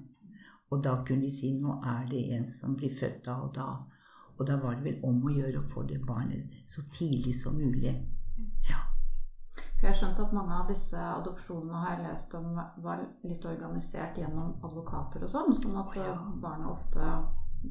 Og 0.73 0.81
da 0.83 0.95
kunne 1.05 1.27
de 1.27 1.31
si 1.31 1.51
nå 1.53 1.75
er 1.85 2.07
det 2.09 2.23
en 2.37 2.47
som 2.49 2.73
blir 2.77 2.93
født 2.93 3.25
da 3.27 3.37
og 3.45 3.51
da. 3.55 3.67
Og 4.39 4.47
da 4.49 4.57
var 4.61 4.79
det 4.79 4.87
vel 4.87 5.03
om 5.05 5.21
å 5.21 5.33
gjøre 5.33 5.61
å 5.61 5.69
få 5.69 5.83
det 5.89 5.99
barnet 6.07 6.63
så 6.65 6.81
tidlig 6.89 7.35
som 7.37 7.59
mulig. 7.59 7.93
Ja. 8.69 8.79
For 9.83 9.85
jeg 9.85 9.91
har 9.91 9.99
skjønt 9.99 10.23
at 10.23 10.33
mange 10.33 10.57
av 10.57 10.71
disse 10.71 10.97
adopsjonene 10.97 11.83
har 11.83 11.93
jeg 11.93 12.07
lest 12.07 12.33
om 12.39 12.49
var 12.85 13.05
litt 13.27 13.45
organisert 13.45 14.17
gjennom 14.17 14.55
advokater 14.63 15.27
og 15.27 15.31
sånn, 15.35 15.53
sånn 15.59 15.79
at 15.83 15.97
ja. 15.99 16.17
barnet 16.41 16.71
ofte 16.71 17.13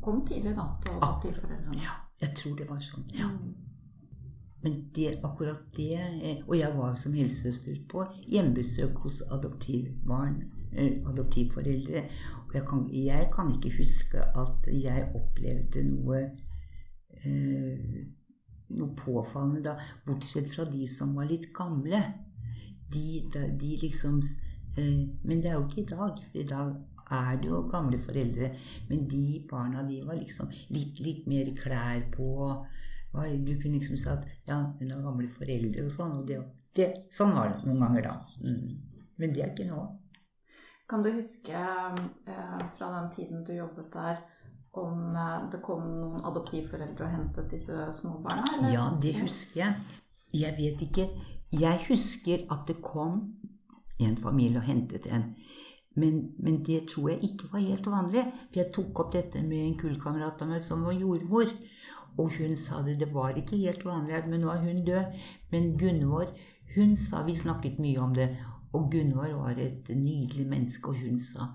kom 0.05 0.23
tidlig 0.29 0.55
da 0.57 0.69
til 0.85 0.99
adoptivforeldrene. 1.01 1.83
Ja, 1.83 1.99
jeg 2.23 2.37
tror 2.39 2.57
det 2.61 2.71
var 2.71 2.83
sånn. 2.85 3.09
ja. 3.19 3.29
Mm. 3.33 3.53
Men 4.63 4.77
det, 4.95 5.19
akkurat 5.27 5.63
det 5.77 6.43
Og 6.47 6.59
jeg 6.59 6.77
var 6.77 6.95
som 6.95 7.17
helsesøster 7.19 7.81
på 7.91 8.05
hjemmebesøk 8.31 9.01
hos 9.03 9.23
adoptivbarn, 9.35 10.37
eh, 10.73 11.03
adoptivforeldre. 11.09 12.05
Og 12.53 12.59
jeg 12.59 12.67
kan, 12.69 12.89
jeg 12.93 13.29
kan, 13.33 13.53
ikke 13.57 13.77
huske 13.79 14.21
at 14.21 14.67
jeg 14.69 15.07
opplevde 15.17 15.85
noe 15.89 16.19
eh, 17.25 18.03
noe 18.77 18.95
påfallende 18.97 19.63
da, 19.65 19.75
bortsett 20.07 20.51
fra 20.53 20.67
de 20.69 20.87
som 20.91 21.15
var 21.17 21.29
litt 21.31 21.51
gamle. 21.57 22.01
De, 22.93 23.23
de 23.33 23.71
liksom 23.81 24.21
eh, 24.77 25.09
Men 25.25 25.41
det 25.41 25.51
er 25.51 25.59
jo 25.59 25.67
ikke 25.67 25.85
i 25.85 25.91
dag. 25.93 26.23
For 26.31 26.41
i 26.41 26.49
dag 26.49 26.75
er 27.13 27.41
det 27.41 27.51
jo 27.51 27.63
gamle 27.73 28.01
foreldre. 28.01 28.53
Men 28.91 29.09
de 29.09 29.25
barna, 29.51 29.85
de 29.89 30.01
var 30.07 30.21
liksom 30.21 30.53
litt, 30.73 31.01
litt 31.05 31.27
mer 31.31 31.53
klær 31.59 32.07
på. 32.15 32.29
Du 33.13 33.53
kunne 33.61 33.77
liksom 33.77 33.99
si 34.01 34.09
at 34.09 34.25
ja, 34.49 34.63
hun 34.79 34.93
har 34.93 35.05
gamle 35.05 35.29
foreldre 35.33 35.87
og 35.87 35.93
sånn. 35.93 36.17
Og 36.21 36.29
det, 36.29 36.41
det, 36.77 36.93
sånn 37.13 37.35
var 37.37 37.53
det 37.53 37.67
noen 37.69 37.85
ganger 37.87 38.09
da. 38.09 38.15
Mm. 38.45 39.03
Men 39.21 39.35
det 39.35 39.45
er 39.45 39.53
ikke 39.53 39.69
nå. 39.69 39.83
Kan 40.93 41.03
du 41.03 41.09
huske 41.11 41.57
eh, 41.57 42.65
fra 42.77 42.87
den 43.01 43.07
tiden 43.17 43.45
du 43.45 43.53
jobbet 43.57 43.87
der, 43.95 44.19
om 44.77 45.15
eh, 45.17 45.39
det 45.53 45.63
kom 45.65 45.87
noen 45.89 46.21
adoptivforeldre 46.29 47.07
og 47.07 47.15
hentet 47.15 47.49
disse 47.49 47.87
småbarna? 47.97 48.45
Eller? 48.59 48.75
Ja, 48.75 48.83
det 49.01 49.15
husker 49.23 49.63
jeg. 49.63 49.79
Jeg 50.37 50.53
vet 50.59 50.85
ikke. 50.85 51.07
Jeg 51.57 51.81
husker 51.87 52.45
at 52.53 52.69
det 52.69 52.77
kom 52.85 53.23
en 54.05 54.21
familie 54.21 54.61
og 54.61 54.69
hentet 54.69 55.09
en. 55.09 55.31
Men, 55.97 56.21
men, 56.37 56.61
det 56.61 56.85
tror 56.93 57.09
jeg 57.15 57.25
ikke 57.25 57.49
var 57.55 57.65
helt 57.65 57.89
vanlig. 57.89 58.29
For 58.51 58.61
jeg 58.61 58.73
tok 58.77 59.05
opp 59.07 59.17
dette 59.17 59.41
med 59.49 59.65
en 59.65 59.81
kullkamerat 59.81 60.45
av 60.45 60.53
meg 60.53 60.61
som 60.61 60.85
var 60.85 61.01
jordmor. 61.01 61.57
Og 62.21 62.37
hun 62.37 62.53
sa 62.61 62.85
det. 62.85 63.01
Det 63.01 63.15
var 63.17 63.33
ikke 63.41 63.65
helt 63.65 63.89
vanlig, 63.89 64.27
men 64.29 64.45
nå 64.45 64.53
er 64.53 64.65
hun 64.69 64.85
død. 64.85 65.21
Men 65.57 65.73
Gunvor, 65.81 66.37
hun 66.77 66.97
sa 67.01 67.25
Vi 67.25 67.37
snakket 67.37 67.81
mye 67.81 67.97
om 68.01 68.13
det. 68.13 68.35
Og 68.73 68.89
Gunvor 68.93 69.35
var 69.43 69.59
et 69.61 69.89
nydelig 69.97 70.47
menneske, 70.49 70.89
og 70.89 71.01
hun 71.01 71.19
sa 71.21 71.53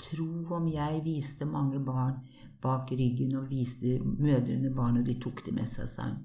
Tro 0.00 0.54
om 0.56 0.68
jeg 0.72 1.02
viste 1.04 1.44
mange 1.44 1.80
barn 1.84 2.22
bak 2.62 2.88
ryggen 2.92 3.36
og 3.36 3.50
viste 3.50 3.98
mødrene 4.00 4.70
barn, 4.74 4.96
og 5.00 5.06
de 5.06 5.18
tok 5.20 5.44
det 5.46 5.52
med 5.54 5.68
seg, 5.68 5.88
sa 5.88 6.06
hun. 6.08 6.22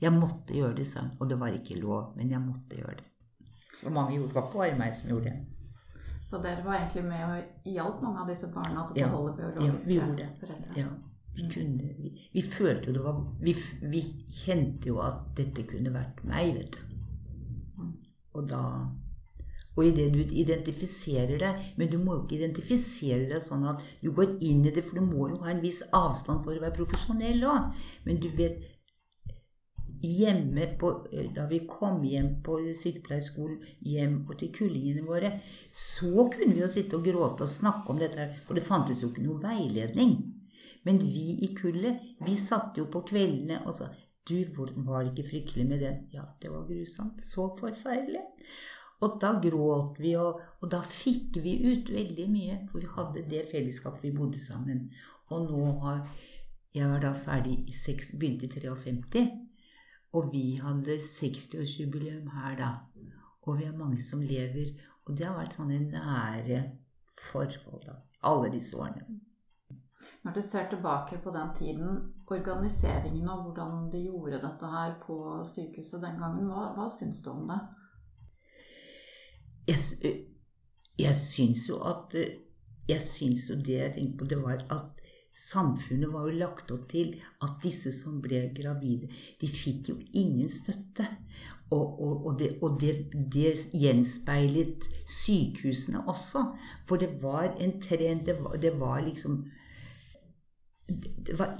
Jeg 0.00 0.14
måtte 0.14 0.54
gjøre 0.54 0.78
det, 0.78 0.86
sa 0.88 1.02
hun. 1.04 1.14
Og 1.20 1.30
det 1.30 1.36
var 1.40 1.52
ikke 1.52 1.76
lov, 1.80 2.14
men 2.16 2.30
jeg 2.30 2.40
måtte 2.40 2.78
gjøre 2.78 2.96
det. 3.02 3.08
Og 3.84 3.92
mange 3.92 4.14
gjorde 4.14 4.28
det. 4.28 4.34
var 4.34 4.46
ikke 4.46 4.58
bare 4.62 4.78
meg 4.78 4.94
som 4.96 5.10
gjorde 5.12 5.32
det. 5.32 5.36
Så 6.28 6.40
dere 6.44 6.64
var 6.64 6.76
egentlig 6.76 7.04
med 7.08 7.24
og 7.24 7.68
hjalp 7.72 8.00
mange 8.04 8.22
av 8.22 8.32
disse 8.32 8.48
barna 8.52 8.84
til 8.88 9.04
å 9.04 9.10
beholde 9.12 9.36
biologiske 9.36 9.94
ja, 9.96 10.24
vi 10.24 10.34
foreldre? 10.40 10.72
Ja, 10.76 10.88
vi 11.38 11.44
mm. 11.44 11.52
kunne 11.54 11.92
vi, 12.02 12.10
vi, 12.34 12.42
følte 12.42 12.90
jo 12.90 12.96
det 12.98 13.04
var 13.04 13.20
vi, 13.40 13.54
vi, 13.94 14.02
kjente 14.28 14.90
jo 14.90 14.98
at 15.00 15.22
dette 15.38 15.64
kunne 15.70 15.94
vært 15.94 16.20
meg, 16.28 16.58
vet 16.58 16.76
du. 16.76 16.98
Mm. 17.78 17.94
Og 18.36 18.50
da 18.50 18.62
og 19.78 19.86
idet 19.86 20.08
du 20.10 20.34
identifiserer 20.42 21.38
deg. 21.38 21.68
Men 21.78 21.92
du 21.92 22.00
må 22.02 22.16
jo 22.16 22.24
ikke 22.24 22.40
identifisere 22.40 23.28
deg 23.30 23.44
sånn 23.44 23.68
at 23.70 23.84
du 24.02 24.10
går 24.14 24.34
inn 24.44 24.64
i 24.66 24.74
det, 24.74 24.82
for 24.84 24.98
du 24.98 25.06
må 25.06 25.28
jo 25.30 25.38
ha 25.44 25.52
en 25.52 25.62
viss 25.62 25.84
avstand 25.94 26.42
for 26.42 26.56
å 26.56 26.64
være 26.64 26.76
profesjonell 26.80 27.46
òg. 27.46 27.70
Men 28.08 28.20
du 28.22 28.28
vet 28.34 28.66
Hjemme 29.98 30.78
på, 30.78 30.92
Da 31.34 31.48
vi 31.50 31.64
kom 31.66 32.04
hjem 32.06 32.36
på 32.46 32.60
sykepleierskolen, 32.78 33.64
hjem 33.82 34.20
til 34.38 34.52
kullingene 34.54 35.02
våre, 35.02 35.32
så 35.74 36.28
kunne 36.30 36.54
vi 36.54 36.62
jo 36.62 36.68
sitte 36.70 36.94
og 37.00 37.08
gråte 37.08 37.42
og 37.42 37.50
snakke 37.50 37.90
om 37.90 37.98
dette, 37.98 38.28
for 38.46 38.54
det 38.54 38.62
fantes 38.62 39.02
jo 39.02 39.08
ikke 39.10 39.24
noe 39.26 39.42
veiledning. 39.42 40.14
Men 40.86 41.00
vi 41.02 41.40
i 41.42 41.50
kullet, 41.58 41.98
vi 42.22 42.36
satt 42.38 42.78
jo 42.78 42.86
på 42.86 43.02
kveldene 43.10 43.64
og 43.66 43.74
sa 43.80 43.90
Du, 44.28 44.36
var 44.86 45.02
det 45.02 45.14
ikke 45.16 45.30
fryktelig 45.30 45.66
med 45.66 45.80
den? 45.80 46.00
Ja, 46.12 46.28
det 46.38 46.50
var 46.52 46.66
grusomt. 46.68 47.22
Så 47.24 47.48
forferdelig. 47.58 48.22
Og 49.00 49.18
da 49.22 49.34
gråt 49.42 50.00
vi, 50.02 50.14
og, 50.18 50.40
og, 50.58 50.70
da 50.72 50.80
fikk 50.82 51.38
vi 51.44 51.54
ut 51.68 51.90
veldig 51.94 52.26
mye. 52.32 52.56
For 52.70 52.82
vi 52.82 52.90
hadde 52.96 53.26
det 53.30 53.44
fellesskapet, 53.52 54.08
vi 54.08 54.16
bodde 54.16 54.40
sammen. 54.42 54.88
Og 55.30 55.50
nå 55.50 55.70
har 55.84 56.08
Jeg 56.74 56.88
var 56.90 57.00
da 57.00 57.14
ferdig 57.16 57.54
i 57.66 57.72
6, 57.72 58.10
begynte 58.20 58.46
i 58.46 58.50
53. 58.52 59.22
Og 60.14 60.28
vi 60.32 60.58
hadde 60.60 60.98
60-årsjubileum 61.02 62.28
her 62.34 62.58
da. 62.58 62.68
Og 63.46 63.58
vi 63.58 63.64
er 63.64 63.76
mange 63.76 64.02
som 64.02 64.20
lever. 64.20 64.76
Og 65.06 65.16
det 65.16 65.26
har 65.26 65.38
vært 65.38 65.56
sånne 65.56 65.80
nære 65.88 66.60
forhold 67.30 67.86
da. 67.86 67.96
Alle 68.28 68.52
disse 68.52 68.76
årene. 68.76 69.20
Når 70.24 70.32
du 70.36 70.42
ser 70.42 70.68
tilbake 70.68 71.18
på 71.24 71.30
den 71.30 71.50
tiden, 71.56 71.98
organiseringen 72.26 73.28
og 73.28 73.42
hvordan 73.42 73.90
de 73.92 74.04
gjorde 74.04 74.42
dette 74.42 74.70
her 74.70 74.94
på 75.06 75.18
sykehuset 75.46 76.02
den 76.02 76.18
gangen, 76.20 76.50
hva, 76.50 76.72
hva 76.76 76.88
syns 76.92 77.22
du 77.24 77.30
om 77.32 77.46
det? 77.48 77.58
Jeg, 79.68 80.14
jeg 80.98 81.16
syns 81.20 81.68
jo 81.68 81.80
at 81.86 82.16
Jeg 82.88 83.02
syns 83.04 83.50
jo 83.50 83.58
det 83.60 83.74
jeg 83.76 83.92
tenkte 83.94 84.18
på, 84.18 84.24
det 84.24 84.38
var 84.40 84.62
at 84.72 85.02
samfunnet 85.38 86.08
var 86.12 86.26
jo 86.26 86.38
lagt 86.40 86.70
opp 86.74 86.86
til 86.90 87.12
at 87.44 87.58
disse 87.62 87.92
som 87.94 88.16
ble 88.24 88.46
gravide, 88.56 89.10
de 89.40 89.50
fikk 89.50 89.90
jo 89.92 89.96
ingen 90.16 90.48
støtte. 90.48 91.04
Og, 91.70 92.00
og, 92.00 92.26
og, 92.26 92.38
det, 92.40 92.48
og 92.64 92.78
det, 92.80 92.94
det, 93.12 93.52
gjenspeilet 93.76 94.88
sykehusene 95.04 96.00
også. 96.08 96.46
For 96.88 96.96
det 96.96 97.10
var 97.22 97.52
en 97.60 97.76
trend 97.80 98.24
Det 98.26 98.38
var, 98.40 98.56
det 98.56 98.72
var 98.80 99.02
liksom 99.04 99.42
var, 101.36 101.54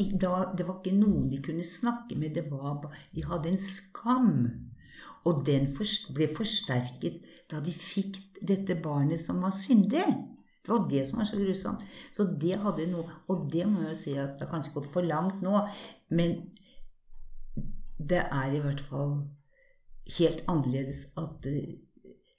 det 0.57 0.66
var, 0.66 0.79
ikke 0.81 0.97
noen 0.97 1.29
de 1.29 1.42
kunne 1.44 1.64
snakke 1.64 2.16
med. 2.16 2.40
Var, 2.49 2.88
de 3.14 3.25
hadde 3.29 3.53
en 3.53 3.61
skam. 3.61 4.33
Og 5.29 5.45
den 5.47 5.69
ble 6.17 6.29
forsterket 6.33 7.23
da 7.51 7.61
de 7.64 7.73
fikk 7.75 8.21
dette 8.41 8.77
barnet 8.83 9.21
som 9.21 9.43
var 9.45 9.55
syndig. 9.57 10.05
Det 10.62 10.73
var 10.73 10.87
det 10.91 11.07
som 11.09 11.21
var 11.21 11.29
så 11.29 11.41
grusomt. 11.41 11.85
Så 12.12 12.27
det 12.41 12.61
hadde 12.61 12.91
noe 12.91 13.05
Og 13.29 13.49
det 13.53 13.67
må 13.69 13.83
jeg 13.87 13.95
jo 13.95 14.01
si 14.03 14.14
at 14.17 14.37
det 14.37 14.47
har 14.47 14.53
kanskje 14.53 14.75
gått 14.77 14.93
for 14.93 15.07
langt 15.07 15.43
nå, 15.45 15.62
men 16.12 16.38
det 17.99 18.23
er 18.25 18.55
i 18.55 18.62
hvert 18.62 18.81
fall 18.88 19.14
helt 20.19 20.45
annerledes 20.49 21.09
at 21.21 21.47
eh, 21.51 21.77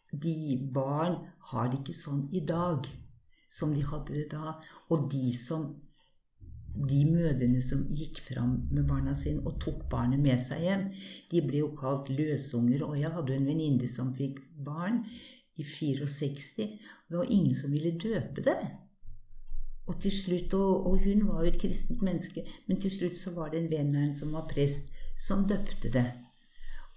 de 0.09 0.37
barn 0.73 1.19
har 1.51 1.69
det 1.69 1.81
ikke 1.81 1.97
sånn 1.97 2.27
i 2.33 2.41
dag. 2.45 2.87
som 3.49 3.73
de 3.73 3.81
hadde 3.81 4.13
det 4.13 4.27
da. 4.29 4.51
Og 4.93 5.07
de 5.09 5.31
som 5.33 5.63
de 6.87 6.99
mødrene 7.09 7.61
som 7.63 7.85
gikk 7.91 8.21
fram 8.23 8.55
med 8.71 8.85
barna 8.87 9.15
sine 9.17 9.43
og 9.47 9.57
tok 9.61 9.87
barnet 9.91 10.21
med 10.23 10.39
seg 10.41 10.63
hjem, 10.63 10.85
de 11.31 11.41
ble 11.43 11.63
jo 11.63 11.73
kalt 11.79 12.11
løsunger. 12.13 12.85
Og 12.87 12.99
jeg 13.01 13.11
hadde 13.15 13.35
en 13.35 13.49
venninne 13.49 13.89
som 13.91 14.13
fikk 14.15 14.39
barn 14.65 15.01
i 15.59 15.65
64. 15.67 16.69
Det 17.09 17.17
var 17.17 17.27
ingen 17.27 17.55
som 17.55 17.73
ville 17.73 17.97
døpe 17.99 18.45
det. 18.45 18.57
Og 19.89 19.97
til 20.01 20.13
slutt, 20.13 20.53
og, 20.53 20.87
og 20.87 21.03
hun 21.03 21.27
var 21.27 21.43
jo 21.43 21.51
et 21.51 21.59
kristent 21.61 22.03
menneske, 22.05 22.45
men 22.67 22.79
til 22.81 22.93
slutt 22.93 23.17
så 23.17 23.33
var 23.33 23.49
det 23.49 23.63
en 23.63 23.71
venn 23.71 23.93
av 23.95 24.03
henne 24.03 24.15
som 24.15 24.35
var 24.37 24.47
prest, 24.51 24.91
som 25.17 25.47
døpte 25.49 25.89
det. 25.91 26.05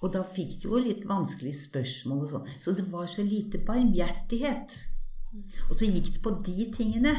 Og 0.02 0.12
da 0.12 0.24
fikk 0.26 0.58
de 0.62 0.68
jo 0.68 0.80
litt 0.82 1.06
vanskelige 1.08 1.60
spørsmål 1.62 2.24
og 2.26 2.32
sånn. 2.32 2.50
Så 2.60 2.74
det 2.76 2.88
var 2.92 3.06
så 3.10 3.24
lite 3.24 3.62
barmhjertighet. 3.64 4.74
Og 5.70 5.78
så 5.78 5.88
gikk 5.88 6.10
det 6.16 6.22
på 6.24 6.34
de 6.44 6.66
tingene. 6.74 7.14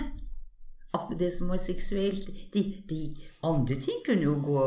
Det 1.19 1.33
som 1.33 1.49
var 1.49 1.57
seksuelt. 1.57 2.27
De, 2.53 2.83
de, 2.89 3.15
andre 3.43 3.75
ting 3.81 4.03
kunne 4.05 4.21
jo 4.21 4.35
gå 4.45 4.59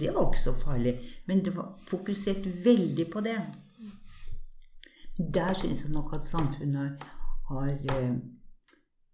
Det 0.00 0.14
var 0.14 0.28
ikke 0.30 0.42
så 0.42 0.52
farlig. 0.52 0.94
Men 1.26 1.44
det 1.44 1.56
var 1.56 1.78
fokusert 1.86 2.46
veldig 2.64 3.06
på 3.12 3.20
det. 3.20 3.38
Der 5.34 5.54
syns 5.58 5.82
jeg 5.82 5.92
nok 5.92 6.14
at 6.14 6.24
samfunnet 6.24 7.02
har 7.48 7.68
eh, 7.68 8.14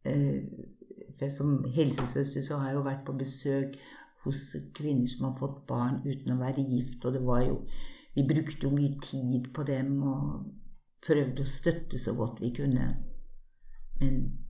eh, 0.04 1.30
Som 1.30 1.64
helsesøster 1.64 2.42
så 2.42 2.56
har 2.56 2.68
jeg 2.68 2.76
jo 2.76 2.82
vært 2.84 3.06
på 3.06 3.12
besøk 3.12 3.78
hos 4.24 4.56
kvinner 4.74 5.06
som 5.06 5.24
har 5.30 5.38
fått 5.38 5.66
barn 5.66 6.00
uten 6.04 6.34
å 6.34 6.38
være 6.40 6.62
gift, 6.62 7.04
og 7.04 7.12
det 7.12 7.22
var 7.24 7.42
jo 7.46 7.62
Vi 8.14 8.26
brukte 8.26 8.66
jo 8.66 8.74
mye 8.74 8.98
tid 9.02 9.52
på 9.54 9.62
dem 9.62 10.02
og 10.02 10.46
prøvde 11.06 11.42
å 11.42 11.48
støtte 11.48 11.98
så 11.98 12.14
godt 12.18 12.40
vi 12.42 12.50
kunne. 12.54 12.86
Men 14.00 14.47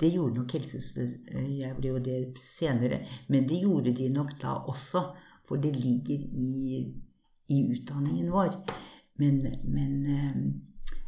det 0.00 0.12
gjorde 0.14 0.38
nok 0.38 0.52
helsesøster 0.54 1.48
Jeg 1.58 1.74
ble 1.78 1.90
jo 1.90 1.98
det 2.02 2.18
senere. 2.42 3.00
Men 3.28 3.48
det 3.48 3.58
gjorde 3.62 3.94
de 3.96 4.08
nok 4.14 4.36
da 4.42 4.54
også, 4.70 5.02
for 5.48 5.58
det 5.58 5.74
ligger 5.76 6.18
i, 6.18 6.84
i 7.48 7.58
utdanningen 7.72 8.30
vår. 8.30 8.54
Men, 9.18 9.40
men 9.64 10.06
eh, 10.06 10.36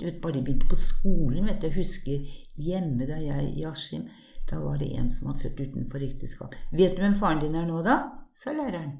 du 0.01 0.05
vet, 0.05 0.21
bare 0.23 0.39
de 0.39 0.43
begynte 0.43 0.67
på 0.67 0.79
skolen 0.79 1.47
vet 1.47 1.61
du, 1.61 1.69
Jeg 1.69 1.77
husker 1.77 2.33
hjemme 2.59 3.07
da 3.07 3.21
jeg 3.23 3.53
i 3.55 3.67
Askim 3.69 4.09
Da 4.51 4.59
var 4.59 4.81
det 4.81 4.89
en 4.99 5.11
som 5.13 5.31
var 5.31 5.39
født 5.39 5.61
utenfor 5.61 6.03
ekteskap. 6.03 6.57
'Vet 6.73 6.97
du 6.97 7.05
hvem 7.05 7.15
faren 7.15 7.39
din 7.45 7.55
er 7.55 7.69
nå, 7.69 7.85
da?' 7.87 8.27
sa 8.35 8.51
læreren. 8.51 8.97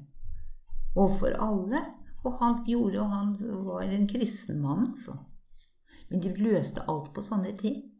Og 0.95 1.11
for 1.19 1.35
alle. 1.35 1.81
Og 2.23 2.37
han 2.39 2.61
gjorde, 2.67 3.01
og 3.01 3.09
han 3.09 3.35
var 3.65 3.81
en 3.81 4.07
kristen 4.07 4.61
mann, 4.61 4.87
altså. 4.93 5.17
Men 6.09 6.21
de 6.21 6.33
løste 6.37 6.83
alt 6.87 7.09
på 7.15 7.23
sånne 7.25 7.55
ting. 7.57 7.90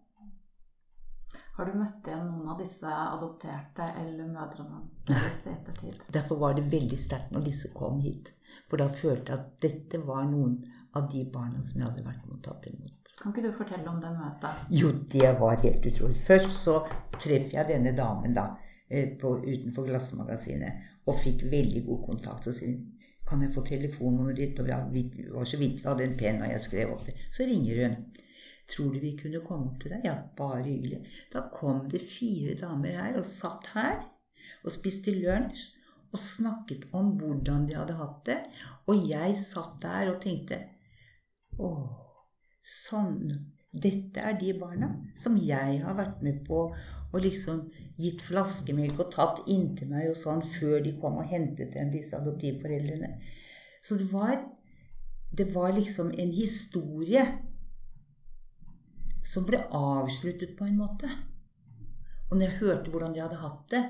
Har 1.58 1.68
du 1.68 1.74
møtt 1.76 2.08
igjen 2.08 2.28
noen 2.30 2.48
av 2.54 2.60
disse 2.62 2.88
adopterte 2.88 3.86
eller 4.00 4.30
mødrene 4.32 4.78
deres 5.10 5.42
i 5.46 5.52
ettertid? 5.52 6.00
Derfor 6.16 6.40
var 6.40 6.56
det 6.56 6.64
veldig 6.72 7.00
sterkt 7.00 7.34
når 7.36 7.44
disse 7.50 7.74
kom 7.76 8.00
hit. 8.04 8.32
For 8.72 8.80
da 8.80 8.88
følte 8.88 9.34
jeg 9.34 9.42
at 9.42 9.66
dette 9.66 10.00
var 10.08 10.24
noen 10.30 10.62
av 10.96 11.10
de 11.12 11.26
barna 11.34 11.60
som 11.64 11.82
jeg 11.82 11.90
hadde 11.90 12.06
vært 12.08 12.30
mottatt 12.30 12.70
imot. 12.72 13.12
Kan 13.20 13.36
ikke 13.36 13.44
du 13.50 13.52
fortelle 13.58 13.92
om 13.92 14.00
det 14.04 14.14
møtet? 14.16 14.64
Jo, 14.80 14.94
det 15.16 15.34
var 15.44 15.60
helt 15.66 15.92
utrolig. 15.92 16.18
Først 16.24 16.56
så 16.56 16.78
treffer 17.18 17.60
jeg 17.60 17.70
denne 17.74 17.94
damen 18.00 18.34
da, 18.36 18.48
eh, 18.88 19.12
på, 19.20 19.36
utenfor 19.44 19.92
Glassmagasinet 19.92 21.06
og 21.06 21.20
fikk 21.20 21.46
veldig 21.52 21.86
god 21.86 22.04
kontakt. 22.08 22.48
Og 22.48 22.56
sier 22.56 22.80
kan 23.28 23.44
jeg 23.44 23.54
få 23.54 23.64
telefonnummeret 23.68 24.40
ditt? 24.40 24.60
Og 24.60 24.92
vi 24.96 25.06
var 25.32 25.46
så 25.48 25.60
vidt 25.60 25.84
vi 25.84 25.88
hadde 25.88 26.08
en 26.08 26.18
penn, 26.20 26.42
og 26.42 26.52
jeg 26.52 26.64
skrev 26.64 26.96
opp 26.96 27.06
det. 27.06 27.16
Så 27.32 27.48
ringer 27.48 27.86
hun. 27.86 27.98
Tror 28.70 28.94
du 28.94 29.00
vi 29.04 29.16
kunne 29.20 29.42
komme 29.44 29.76
til 29.82 29.96
deg? 29.96 30.06
Ja, 30.08 30.16
bare 30.38 30.64
hyggelig. 30.66 31.02
Da 31.34 31.46
kom 31.54 31.88
det 31.92 32.04
fire 32.04 32.56
damer 32.60 32.98
her 33.02 33.20
og 33.20 33.28
satt 33.28 33.72
her 33.76 34.02
og 34.62 34.74
spiste 34.74 35.14
lunsj 35.16 35.64
og 36.12 36.20
snakket 36.20 36.90
om 36.98 37.14
hvordan 37.20 37.68
de 37.70 37.78
hadde 37.78 37.98
hatt 38.00 38.22
det. 38.28 38.40
Og 38.92 39.08
jeg 39.10 39.36
satt 39.40 39.80
der 39.84 40.12
og 40.12 40.22
tenkte 40.24 40.60
Å, 41.62 41.70
sånn 42.66 43.20
Dette 43.72 44.24
er 44.28 44.36
de 44.40 44.52
barna 44.60 44.90
som 45.20 45.38
jeg 45.40 45.78
har 45.84 45.96
vært 45.96 46.24
med 46.26 46.42
på 46.48 46.66
og 47.12 47.24
liksom 47.24 47.62
gitt 48.00 48.24
flaskemelk 48.24 49.00
og 49.00 49.12
tatt 49.14 49.42
inntil 49.52 49.90
meg 49.92 50.10
og 50.10 50.18
sånn 50.20 50.42
før 50.44 50.80
de 50.84 50.94
kom 51.00 51.20
og 51.20 51.28
hentet 51.32 51.74
dem, 51.76 51.92
disse 51.92 52.16
adoptivforeldrene. 52.18 53.14
Så 53.84 53.98
det 54.00 54.08
var, 54.12 54.38
det 55.36 55.48
var 55.56 55.74
liksom 55.76 56.12
en 56.16 56.32
historie 56.36 57.24
som 59.24 59.46
ble 59.46 59.60
avsluttet 59.72 60.56
på 60.58 60.66
en 60.66 60.80
måte. 60.80 61.10
Og 62.30 62.38
når 62.38 62.46
jeg 62.48 62.60
hørte 62.62 62.92
hvordan 62.92 63.14
de 63.16 63.22
hadde 63.22 63.42
hatt 63.42 63.64
det, 63.74 63.84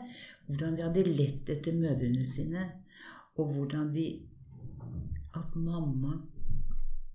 hvordan 0.47 0.75
de 0.77 0.85
hadde 0.85 1.05
lett 1.07 1.49
etter 1.53 1.77
mødrene 1.77 2.25
sine, 2.27 2.67
og 3.37 3.53
hvordan 3.53 3.93
de 3.95 4.09
At 5.31 5.53
mamma 5.55 6.17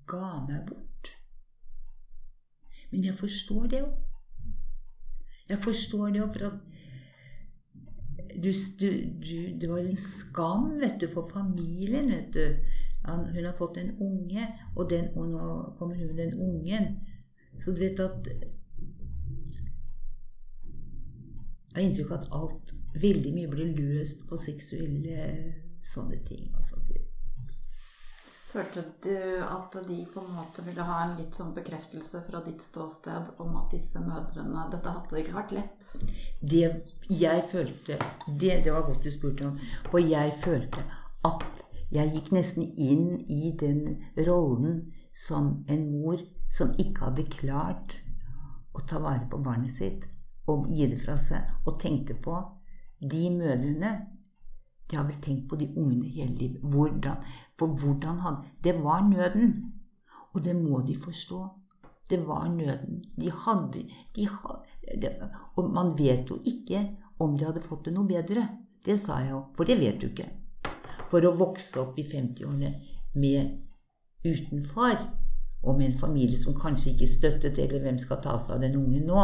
ga 0.09 0.29
meg 0.49 0.63
bort. 0.67 1.11
Men 2.91 3.05
jeg 3.05 3.15
forstår 3.15 3.67
det 3.67 3.81
jo. 3.83 3.91
Jeg 5.49 5.59
forstår 5.59 6.07
det 6.15 6.23
jo, 6.23 6.29
for 6.33 6.47
at 6.47 6.55
du, 8.43 8.49
du, 8.81 8.89
du, 9.21 9.59
det 9.61 9.69
var 9.69 9.79
en 9.79 9.97
skam 9.97 10.81
vet 10.81 10.97
du, 11.01 11.09
for 11.13 11.29
familien. 11.29 12.09
vet 12.09 12.33
du. 12.33 12.57
Han, 13.05 13.27
hun 13.35 13.45
har 13.45 13.55
fått 13.59 13.77
en 13.77 13.93
unge, 14.01 14.49
og, 14.77 14.91
den, 14.91 15.13
og 15.15 15.29
nå 15.29 15.75
kommer 15.79 16.01
hun 16.01 16.17
den 16.17 16.35
ungen. 16.35 16.97
Så 17.63 17.73
du 17.73 17.81
vet 17.81 18.01
at 18.01 18.29
Jeg 21.77 21.83
har 21.83 21.85
inntrykk 21.91 22.11
av 22.11 22.19
at 22.23 22.33
alt 22.33 22.75
Veldig 22.97 23.33
mye 23.37 23.49
blir 23.53 23.75
løst 23.77 24.23
på 24.29 24.39
seksuelle 24.41 25.27
sånne 25.85 26.17
ting. 26.25 26.47
Altså, 26.57 26.79
Følte 28.57 28.85
du 29.05 29.43
at 29.45 29.75
de 29.85 29.97
på 30.09 30.23
en 30.23 30.31
måte 30.33 30.63
ville 30.65 30.85
ha 30.89 31.01
en 31.05 31.17
litt 31.19 31.37
sånn 31.37 31.51
bekreftelse 31.53 32.23
fra 32.25 32.41
ditt 32.47 32.63
ståsted 32.65 33.35
om 33.43 33.59
at 33.61 33.75
disse 33.75 34.01
mødrene 34.01 34.63
Dette 34.73 34.95
hadde 34.95 35.21
ikke 35.21 35.35
vært 35.37 35.53
lett? 35.59 35.89
Det 36.41 36.63
jeg 37.13 37.43
følte 37.51 37.99
det, 38.27 38.55
det 38.65 38.73
var 38.73 38.87
godt 38.87 39.05
du 39.05 39.11
spurte 39.13 39.51
om. 39.51 39.61
For 39.91 40.01
jeg 40.01 40.33
følte 40.41 40.87
at 41.29 41.45
jeg 41.93 42.15
gikk 42.15 42.33
nesten 42.33 42.65
inn 42.65 43.21
i 43.29 43.53
den 43.61 44.01
rollen 44.25 44.87
som 45.13 45.67
en 45.69 45.85
mor 45.93 46.25
som 46.53 46.75
ikke 46.79 47.09
hadde 47.09 47.27
klart 47.31 47.99
å 48.77 48.85
ta 48.87 49.01
vare 49.03 49.27
på 49.31 49.41
barnet 49.43 49.73
sitt 49.73 50.07
og 50.51 50.69
gi 50.71 50.87
det 50.87 50.99
fra 51.01 51.17
seg, 51.19 51.43
og 51.67 51.79
tenkte 51.83 52.15
på 52.15 52.37
de 53.01 53.31
mødrene 53.35 53.97
De 54.87 54.95
har 54.95 55.03
vel 55.09 55.17
tenkt 55.19 55.49
på 55.51 55.57
de 55.59 55.67
ungene 55.75 56.07
hele 56.15 56.37
livet. 56.39 56.61
Hvordan, 56.63 57.17
for 57.59 57.75
hvordan 57.75 58.21
hadde 58.23 58.45
Det 58.63 58.75
var 58.85 59.01
nøden. 59.03 59.73
Og 60.33 60.45
det 60.45 60.55
må 60.57 60.81
de 60.87 60.95
forstå. 60.95 61.41
Det 62.11 62.21
var 62.27 62.47
nøden. 62.49 63.03
De 63.17 63.31
hadde, 63.31 63.83
de 64.15 64.29
hadde 64.29 65.01
det, 65.03 65.11
Og 65.57 65.73
man 65.75 65.99
vet 65.99 66.31
jo 66.31 66.39
ikke 66.45 66.85
om 67.19 67.37
de 67.37 67.45
hadde 67.45 67.65
fått 67.65 67.85
det 67.85 67.95
noe 67.97 68.07
bedre. 68.07 68.47
Det 68.85 68.95
sa 69.01 69.19
jeg 69.19 69.31
jo, 69.31 69.43
for 69.57 69.67
det 69.67 69.81
vet 69.81 69.99
du 70.01 70.07
ikke. 70.07 70.29
For 71.11 71.25
å 71.27 71.35
vokse 71.35 71.81
opp 71.83 71.99
i 71.99 72.07
50-årene 72.07 72.71
med 73.19 73.59
uten 74.23 74.63
far, 74.63 75.01
og 75.67 75.79
med 75.79 75.87
en 75.91 75.99
familie 75.99 76.39
som 76.39 76.55
kanskje 76.55 76.93
ikke 76.93 77.09
støttet, 77.11 77.59
eller 77.59 77.83
hvem 77.83 77.99
skal 77.99 78.21
ta 78.23 78.37
seg 78.39 78.57
av 78.57 78.63
den 78.63 78.77
ungen 78.79 79.07
nå? 79.09 79.23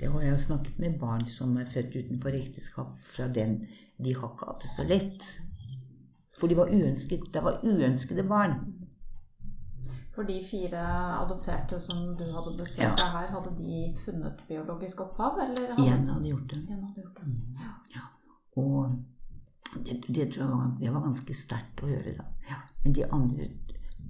Det 0.00 0.08
har 0.08 0.22
jeg 0.24 0.32
jo 0.32 0.42
snakket 0.46 0.78
med 0.80 0.98
barn 1.00 1.26
som 1.28 1.56
er 1.60 1.68
født 1.68 1.96
utenfor 1.96 2.36
ekteskap 2.36 2.92
fra 3.14 3.28
den. 3.28 3.58
De 4.04 4.14
har 4.16 4.30
ikke 4.32 4.48
hatt 4.48 4.62
det 4.64 4.70
så 4.72 4.84
lett. 4.88 5.26
For 6.40 6.48
de 6.48 6.56
var 6.56 6.72
uønsket. 6.72 7.26
Det 7.34 7.42
var 7.44 7.60
uønskede 7.64 8.24
barn. 8.28 8.54
For 10.14 10.28
de 10.28 10.40
fire 10.50 10.80
adopterte 11.20 11.80
som 11.80 12.16
du 12.16 12.24
hadde 12.32 12.56
besøkt 12.58 12.82
ja. 13.04 13.10
her, 13.12 13.28
hadde 13.34 13.52
de 13.58 13.82
funnet 14.04 14.40
biologisk 14.48 15.00
opphav? 15.04 15.38
Eller 15.44 15.74
hadde... 15.76 15.86
En 15.94 16.08
hadde 16.14 16.32
gjort 16.32 16.48
det. 16.50 16.60
Hadde 16.70 17.04
gjort 17.04 17.20
det. 17.20 17.26
Mm. 17.26 17.58
Ja. 17.94 18.06
Og 18.56 19.04
det, 19.86 20.00
det, 20.08 20.24
det, 20.80 20.92
var, 20.92 21.04
ganske 21.04 21.36
sterkt 21.36 21.84
å 21.84 21.92
høre, 21.92 22.16
da. 22.16 22.26
Ja. 22.48 22.58
Men 22.84 22.96
de 22.96 23.06
andre 23.06 23.50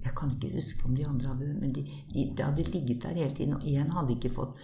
Jeg 0.01 0.13
kan 0.17 0.31
ikke 0.33 0.55
huske 0.55 0.85
om 0.85 0.95
de 0.95 1.07
andre 1.07 1.27
hadde 1.29 1.47
det, 1.47 1.57
men 1.61 1.73
de, 1.75 1.83
de, 2.13 2.23
de 2.37 2.43
hadde 2.43 2.63
ligget 2.63 3.03
der 3.03 3.19
hele 3.19 3.33
tiden. 3.33 3.53
Og 3.53 3.61
én 3.63 3.91
hadde 3.93 4.15
ikke 4.17 4.33
fått 4.33 4.55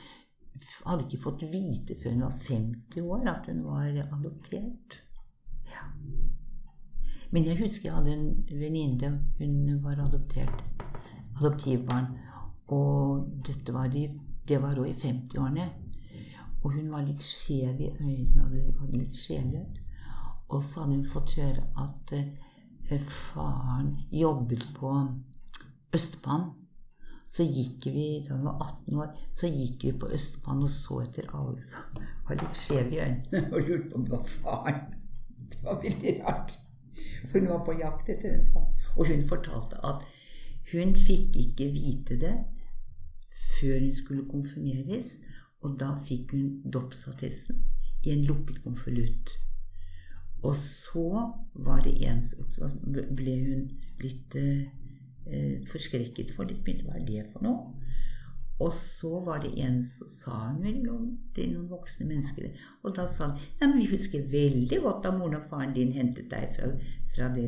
hadde 0.86 1.06
ikke 1.06 1.21
fått 1.21 1.43
vite 1.52 1.95
før 2.02 2.15
hun 2.15 2.23
var 2.26 2.38
50 2.47 3.02
år 3.02 3.28
at 3.30 3.50
hun 3.52 3.63
var 3.65 4.00
adoptert. 4.17 4.97
Ja. 5.69 5.86
Men 7.32 7.45
jeg 7.45 7.60
husker 7.60 7.89
jeg 7.89 7.97
hadde 7.97 8.13
en 8.15 8.45
venninne. 8.62 9.12
Hun 9.38 9.84
var 9.84 10.00
adoptert. 10.06 10.63
Adoptivbarn. 11.38 12.15
Og 12.67 13.28
dette 13.47 13.73
var 13.73 13.93
i, 13.95 14.08
det 14.47 14.62
var 14.62 14.80
også 14.80 14.89
i 14.89 15.12
50-årene. 15.12 15.67
Og 16.63 16.73
hun 16.73 16.89
var 16.91 17.06
litt 17.06 17.21
skjev 17.21 17.82
i 17.84 17.91
øynene. 18.00 18.73
Hadde 18.80 18.97
litt 18.97 19.15
skjevhet. 19.15 19.82
Og 20.47 20.63
så 20.63 20.84
hadde 20.84 20.95
hun 20.95 21.10
fått 21.12 21.36
høre 21.41 21.65
at 21.84 22.13
eh, 22.15 23.00
faren 23.04 23.97
jobbet 24.12 24.63
på 24.76 24.93
Østbanen. 25.95 26.52
Så 27.28 27.43
gikk 27.43 27.86
vi, 27.91 28.23
da 28.23 28.38
vi 28.38 28.43
var 28.43 28.62
18 28.63 29.00
år, 29.04 29.10
så 29.36 29.47
gikk 29.52 29.84
vi 29.84 29.91
på 30.00 30.08
Østbanen 30.15 30.63
og 30.63 30.71
så 30.71 31.02
etter 31.04 31.28
alle 31.36 31.63
som 31.63 31.97
var 32.28 32.39
litt 32.39 32.56
skjeve 32.56 32.95
i 32.95 33.02
øynene 33.04 33.41
og 33.52 33.67
lurte 33.67 33.89
på 33.89 34.00
om 34.00 34.06
det 34.06 34.13
var 34.13 34.30
faren. 34.32 34.80
Det 35.52 35.63
var 35.63 35.82
veldig 35.84 36.13
rart. 36.23 36.56
For 37.28 37.39
hun 37.39 37.50
var 37.50 37.65
på 37.65 37.76
jakt 37.80 38.10
etter 38.10 38.38
en 38.38 38.47
far. 38.54 38.69
Og 38.95 39.12
hun 39.12 39.28
fortalte 39.28 39.82
at 39.86 40.08
hun 40.71 40.95
fikk 40.95 41.36
ikke 41.43 41.67
vite 41.76 42.19
det 42.21 42.36
før 43.60 43.80
hun 43.80 43.93
skulle 43.93 44.30
konfirmeres, 44.32 45.17
og 45.62 45.76
da 45.80 45.91
fikk 46.08 46.32
hun 46.32 46.71
dåpsattesten 46.73 47.60
i 48.06 48.15
en 48.15 48.23
lukket 48.23 48.63
konvolutt. 48.63 49.36
Og 50.43 50.56
så 50.56 51.08
var 51.54 51.82
det 51.82 51.95
en 52.08 52.23
Så 52.23 52.69
ble 53.15 53.36
hun 53.43 53.63
litt 54.00 54.36
eh, 54.36 54.67
forskrekket 55.72 56.34
for 56.36 56.50
litt 56.50 56.63
Begynte 56.66 56.88
hva 56.88 56.98
er 57.00 57.06
det 57.08 57.26
for 57.34 57.46
noe? 57.46 57.76
Og 58.60 58.74
så 58.74 59.20
var 59.22 59.42
det 59.44 59.52
en 59.62 59.84
som 59.86 60.10
sa 60.10 60.36
hun 60.48 60.63
vel 60.63 60.80
til 61.36 61.52
noen 61.54 61.68
voksne 61.70 62.08
mennesker. 62.10 62.50
Og 62.82 62.96
da 62.98 63.06
sa 63.06 63.28
han 63.28 63.36
nei, 63.38 63.68
men 63.68 63.78
vi 63.84 63.90
husker 63.92 64.26
veldig 64.32 64.80
godt 64.82 65.04
da 65.06 65.12
moren 65.13 65.38
og 65.38 65.46
faren 65.52 65.76
din 65.76 65.94
hentet 65.94 66.32
deg 66.32 66.56
fra, 66.56 66.72
fra 67.12 67.30
det 67.36 67.46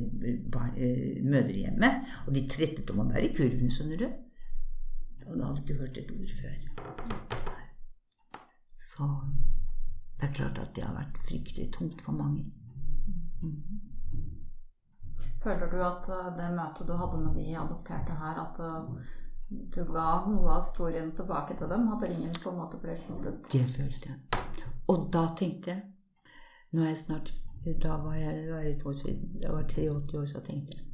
bar, 0.54 0.70
eh, 0.78 1.18
mødrehjemmet. 1.26 2.06
Og 2.28 2.36
de 2.38 2.46
trettet 2.54 2.94
om 2.94 3.02
å 3.02 3.10
være 3.10 3.26
i 3.26 3.34
kurven, 3.34 3.74
skjønner 3.74 4.04
du. 4.04 4.08
Og 5.26 5.34
da 5.34 5.50
hadde 5.50 5.66
ikke 5.66 5.80
hørt 5.82 5.98
et 5.98 6.14
ord 6.14 6.38
før. 6.42 6.56
Så 8.78 9.10
det 10.20 10.30
er 10.30 10.38
klart 10.38 10.62
at 10.62 10.76
det 10.76 10.86
har 10.86 10.94
vært 10.94 11.22
fryktelig 11.26 11.72
tungt 11.74 12.06
for 12.06 12.14
mange. 12.14 12.52
Mm. 13.42 13.89
Føler 15.44 15.72
du 15.72 15.78
at 15.84 16.10
eh, 16.12 16.32
det 16.38 16.50
møtet 16.56 16.88
du 16.88 16.96
hadde 17.00 17.22
med 17.24 17.38
de 17.40 17.48
adopterte 17.58 18.18
her, 18.22 18.42
at 18.44 18.60
eh, 18.66 18.90
du 19.50 19.80
ga 19.90 20.10
noe 20.28 20.56
av 20.56 20.66
historien 20.66 21.14
tilbake 21.18 21.56
til 21.58 21.72
dem? 21.72 21.88
At 21.96 22.04
ringen 22.06 22.36
på 22.36 22.52
en 22.52 22.60
måte 22.60 22.82
ble 22.82 22.98
sluttet? 23.00 23.48
Det 23.54 23.64
følte 23.72 24.12
jeg. 24.12 24.44
Og 24.90 25.08
da 25.14 25.30
tenkte 25.38 25.76
jeg 25.76 25.86
Nå 26.70 26.84
er 26.84 26.92
jeg 26.92 27.00
snart 27.02 27.32
Da 27.82 27.96
var 28.04 28.14
jeg, 28.14 28.44
var 28.52 28.66
et 28.66 28.84
år 28.86 28.94
siden, 28.98 29.32
jeg 29.42 29.54
var 29.54 29.66
83 29.66 30.14
år, 30.20 30.28
så 30.30 30.42
tenkte 30.46 30.78
jeg 30.78 30.90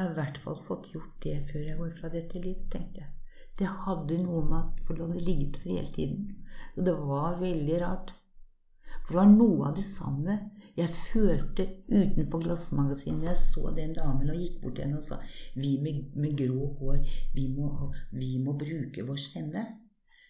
jeg 0.00 0.06
har 0.06 0.12
i 0.14 0.16
hvert 0.16 0.38
fall 0.40 0.60
fått 0.64 0.86
gjort 0.94 1.16
det 1.20 1.34
før 1.50 1.64
jeg 1.66 1.76
går 1.76 1.90
fra 1.98 2.08
dette 2.08 2.40
livet, 2.40 2.68
tenkte 2.72 3.02
jeg. 3.02 3.10
Det 3.58 3.66
hadde 3.82 4.16
noe 4.22 4.46
med 4.46 4.62
at 4.62 4.78
For 4.86 4.96
det 4.96 5.04
hadde 5.04 5.24
ligget 5.26 5.58
der 5.58 5.74
hele 5.74 5.90
tiden. 5.92 6.22
Og 6.78 6.86
det 6.86 6.94
var 6.96 7.36
veldig 7.36 7.80
rart. 7.82 8.14
For 9.04 9.12
det 9.12 9.18
var 9.18 9.34
noe 9.34 9.66
av 9.68 9.74
det 9.76 9.84
samme 9.84 10.38
jeg 10.76 10.88
følte 10.88 11.66
utenfor 11.88 12.42
glassmagasinet. 12.42 13.26
Jeg 13.26 13.36
så 13.36 13.72
den 13.76 13.94
damen 13.94 14.30
og 14.30 14.38
gikk 14.38 14.60
bort 14.62 14.76
til 14.76 14.86
henne 14.86 15.00
og 15.00 15.04
sa 15.04 15.18
Vi 15.54 15.78
med, 15.82 16.12
med 16.14 16.36
grå 16.38 16.68
hår, 16.78 17.00
vi 17.34 17.48
må, 17.54 17.92
vi 18.12 18.38
må, 18.38 18.54
bruke 18.58 19.06
vår 19.06 19.18
stemme. 19.18 19.64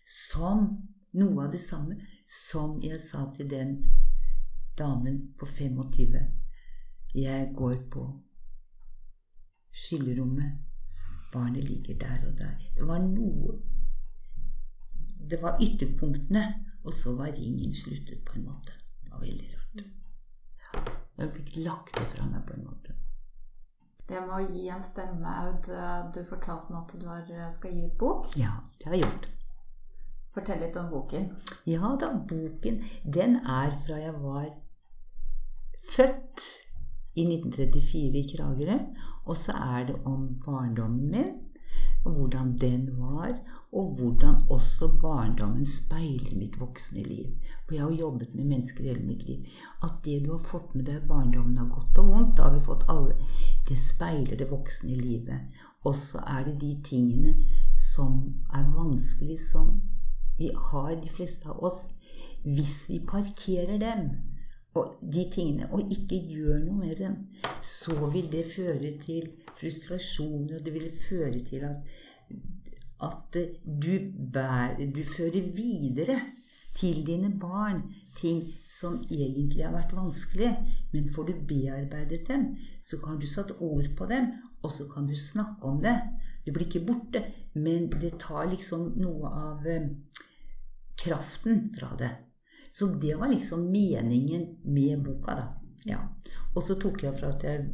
Som 0.07 0.67
noe 1.13 1.45
av 1.45 1.53
det 1.53 1.61
samme 1.61 1.99
som 2.31 2.81
jeg 2.83 3.01
sa 3.03 3.27
til 3.37 3.51
den 3.51 3.77
damen 4.79 5.21
på 5.39 5.47
25. 5.47 6.19
Jeg 7.15 7.53
går 7.55 7.77
på 7.93 8.07
skyllerommet. 9.71 10.59
Barnet 11.33 11.65
ligger 11.65 11.99
der 11.99 12.27
og 12.27 12.39
der. 12.39 12.57
Det 12.77 12.87
var 12.87 12.99
noe 12.99 13.61
Det 15.31 15.39
var 15.43 15.61
ytterpunktene, 15.63 16.43
og 16.83 16.95
så 16.95 17.13
var 17.15 17.31
ringen 17.37 17.75
sluttet 17.75 18.25
på 18.27 18.39
en 18.39 18.45
måte. 18.45 18.73
Det 19.05 19.13
var 19.13 19.21
veldig 19.21 19.51
rart. 19.53 20.00
Jeg 21.21 21.33
fikk 21.37 21.57
lagt 21.67 21.99
det 21.99 22.07
fra 22.15 22.27
meg 22.31 22.47
på 22.49 22.57
en 22.57 22.65
måte. 22.65 22.97
Det 24.09 24.23
med 24.25 24.33
å 24.35 24.47
gi 24.51 24.71
en 24.73 24.81
stemme, 24.83 25.35
Aud. 25.45 25.69
Du 26.15 26.23
fortalte 26.27 26.73
meg 26.73 26.81
at 26.81 26.95
du 26.99 27.05
har, 27.07 27.51
skal 27.55 27.77
gi 27.77 27.85
ut 27.87 27.99
bok. 28.01 28.33
Ja, 28.41 28.57
det 28.81 28.89
har 28.89 28.97
jeg 28.97 29.05
gjort. 29.05 29.29
Fortell 30.35 30.61
litt 30.63 30.79
om 30.79 30.89
boken. 30.91 31.29
Ja 31.69 31.93
da, 31.99 32.13
boken 32.33 32.81
den 33.05 33.37
er 33.43 33.73
fra 33.85 33.99
jeg 33.99 34.17
var 34.23 34.49
født 35.91 36.45
i 37.19 37.25
1934 37.27 38.21
i 38.21 38.27
Kragerø. 38.33 38.79
Og 39.27 39.39
så 39.39 39.55
er 39.59 39.91
det 39.91 39.99
om 40.09 40.29
barndommen 40.45 41.11
min, 41.13 41.33
og 42.07 42.17
hvordan 42.17 42.55
den 42.59 42.89
var, 42.99 43.35
og 43.73 43.95
hvordan 43.99 44.43
også 44.51 44.89
barndommen 45.03 45.67
speiler 45.67 46.39
mitt 46.39 46.59
voksne 46.61 47.03
liv. 47.07 47.29
For 47.67 47.75
jeg 47.75 47.85
har 47.85 47.91
jobbet 48.01 48.35
med 48.35 48.45
mennesker 48.45 48.85
hele 48.85 49.05
mitt 49.07 49.23
liv. 49.29 49.45
At 49.83 50.01
det 50.05 50.25
du 50.25 50.33
har 50.33 50.43
fått 50.43 50.75
med 50.75 50.89
deg 50.91 51.05
i 51.05 51.09
barndommen 51.09 51.59
av 51.63 51.69
godt 51.71 52.01
og 52.03 52.09
vondt, 52.11 52.37
da 52.37 52.49
har 52.49 52.57
vi 52.57 52.65
fått 52.67 52.89
alle, 52.91 53.15
det 53.69 53.79
speiler 53.79 54.41
det 54.41 54.51
voksne 54.51 54.97
livet. 54.99 55.61
Og 55.87 55.95
så 55.97 56.19
er 56.27 56.45
det 56.49 56.59
de 56.61 56.75
tingene 56.85 57.37
som 57.93 58.19
er 58.53 58.67
vanskelig, 58.75 59.39
som 59.39 59.79
vi 60.39 60.51
har, 60.71 60.97
de 60.97 61.09
fleste 61.09 61.49
av 61.49 61.63
oss. 61.65 61.87
Hvis 62.43 62.89
vi 62.91 62.99
parkerer 63.07 63.79
dem, 63.79 64.11
og 64.75 64.99
de 65.15 65.25
tingene, 65.33 65.67
og 65.75 65.91
ikke 65.93 66.19
gjør 66.31 66.61
noe 66.65 66.79
med 66.83 66.97
dem, 67.01 67.17
så 67.63 67.97
vil 68.13 68.29
det 68.33 68.45
føre 68.51 68.93
til 69.03 69.31
frustrasjon, 69.59 70.51
og 70.55 70.65
det 70.65 70.75
vil 70.75 70.91
føre 70.95 71.41
til 71.47 71.67
at 71.71 71.81
at 73.03 73.37
du, 73.65 73.93
bærer, 74.33 74.87
du 74.95 75.03
fører 75.05 75.51
videre 75.57 76.19
til 76.77 77.03
dine 77.07 77.33
barn 77.41 77.83
ting 78.17 78.43
som 78.69 79.01
egentlig 79.11 79.65
har 79.65 79.75
vært 79.75 79.95
vanskelig, 79.97 80.51
men 80.93 81.11
får 81.13 81.31
du 81.31 81.45
bearbeidet 81.49 82.23
dem, 82.29 82.47
så 82.83 83.01
kan 83.03 83.19
du 83.21 83.27
satt 83.29 83.53
ord 83.59 83.91
på 83.97 84.09
dem, 84.11 84.33
og 84.63 84.73
så 84.73 84.87
kan 84.93 85.07
du 85.09 85.15
snakke 85.17 85.67
om 85.67 85.81
det. 85.83 85.97
Det 86.45 86.55
blir 86.55 86.67
ikke 86.69 86.87
borte, 86.87 87.25
men 87.55 87.89
det 88.01 88.17
tar 88.23 88.49
liksom 88.51 88.93
noe 89.01 89.31
av 89.31 89.67
eh, 89.69 89.91
kraften 91.01 91.69
fra 91.77 91.93
det. 91.99 92.11
Så 92.71 92.93
det 93.03 93.17
var 93.19 93.33
liksom 93.33 93.67
meningen 93.73 94.47
med 94.65 95.03
boka, 95.05 95.35
da. 95.35 95.49
Ja. 95.89 96.01
Og 96.55 96.63
så 96.63 96.77
tok 96.81 97.03
jeg 97.05 97.17
fra 97.17 97.31
at 97.33 97.45
jeg 97.47 97.65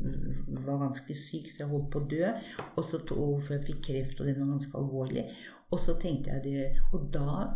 var 0.66 0.82
ganske 0.82 1.16
syk, 1.18 1.48
så 1.50 1.64
jeg 1.64 1.70
holdt 1.70 1.88
på 1.92 2.02
å 2.02 2.08
dø. 2.10 2.32
Og 2.76 2.84
så 2.84 3.00
for 3.06 3.54
jeg 3.56 3.64
fikk 3.66 3.80
kreft, 3.88 4.20
og 4.20 4.28
den 4.28 4.40
var 4.42 4.52
ganske 4.54 4.78
alvorlig. 4.78 5.24
Og 5.72 5.80
så 5.82 5.96
tenkte 5.98 6.30
jeg 6.30 6.42
det 6.44 6.66
Og 6.94 7.08
da 7.10 7.46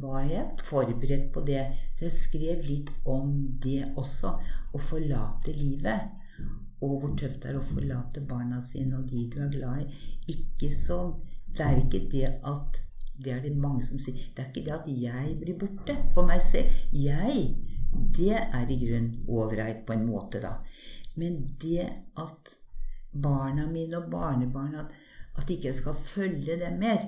var 0.00 0.20
jeg 0.22 0.50
forberedt 0.62 1.32
på 1.34 1.42
det. 1.46 1.64
Så 1.94 2.06
jeg 2.06 2.12
skrev 2.12 2.66
litt 2.68 2.90
om 3.08 3.32
det 3.62 3.92
også. 3.96 4.36
Å 4.70 4.78
forlate 4.78 5.54
livet. 5.56 6.12
Og 6.80 7.00
hvor 7.00 7.16
tøft 7.18 7.42
det 7.42 7.50
er 7.50 7.58
å 7.58 7.64
forlate 7.64 8.22
barna 8.24 8.60
sine 8.64 9.00
og 9.00 9.08
de 9.10 9.26
du 9.32 9.40
er 9.42 9.50
glad 9.52 9.82
i. 9.82 10.04
Ikke 10.36 10.70
så 10.74 11.00
Det 11.50 11.64
er 11.66 11.80
ikke 11.80 12.06
det 12.12 12.28
at 12.46 12.76
Det 13.18 13.32
er 13.32 13.40
det 13.42 13.56
mange 13.56 13.82
som 13.82 13.98
sier. 13.98 14.14
Det 14.36 14.44
er 14.44 14.48
ikke 14.48 14.64
det 14.68 14.76
at 14.76 14.86
jeg 14.86 15.34
blir 15.40 15.58
borte 15.58 15.96
for 16.14 16.24
meg 16.24 16.40
selv. 16.40 16.70
Jeg 16.94 17.56
det 17.92 18.36
er 18.38 18.70
i 18.70 18.78
grunnen 18.78 19.24
ålreit 19.28 19.84
på 19.86 19.96
en 19.96 20.06
måte, 20.06 20.40
da. 20.42 20.56
Men 21.18 21.42
det 21.62 21.88
at 22.18 22.54
barna 23.12 23.66
mine 23.66 23.98
og 23.98 24.10
barnebarna 24.10 24.86
At 25.36 25.50
ikke 25.50 25.66
jeg 25.68 25.74
skal 25.74 25.94
følge 25.94 26.58
dem 26.60 26.78
mer. 26.78 27.06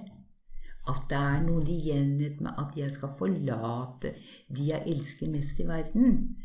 At 0.89 1.03
det 1.11 1.19
er 1.19 1.43
noe 1.43 1.63
igjen 1.69 2.17
med 2.17 2.53
at 2.59 2.77
jeg 2.77 2.91
skal 2.93 3.11
forlate 3.19 4.15
de 4.57 4.69
jeg 4.69 4.83
elsker 4.87 5.31
mest 5.31 5.59
i 5.61 5.67
verden. 5.67 6.37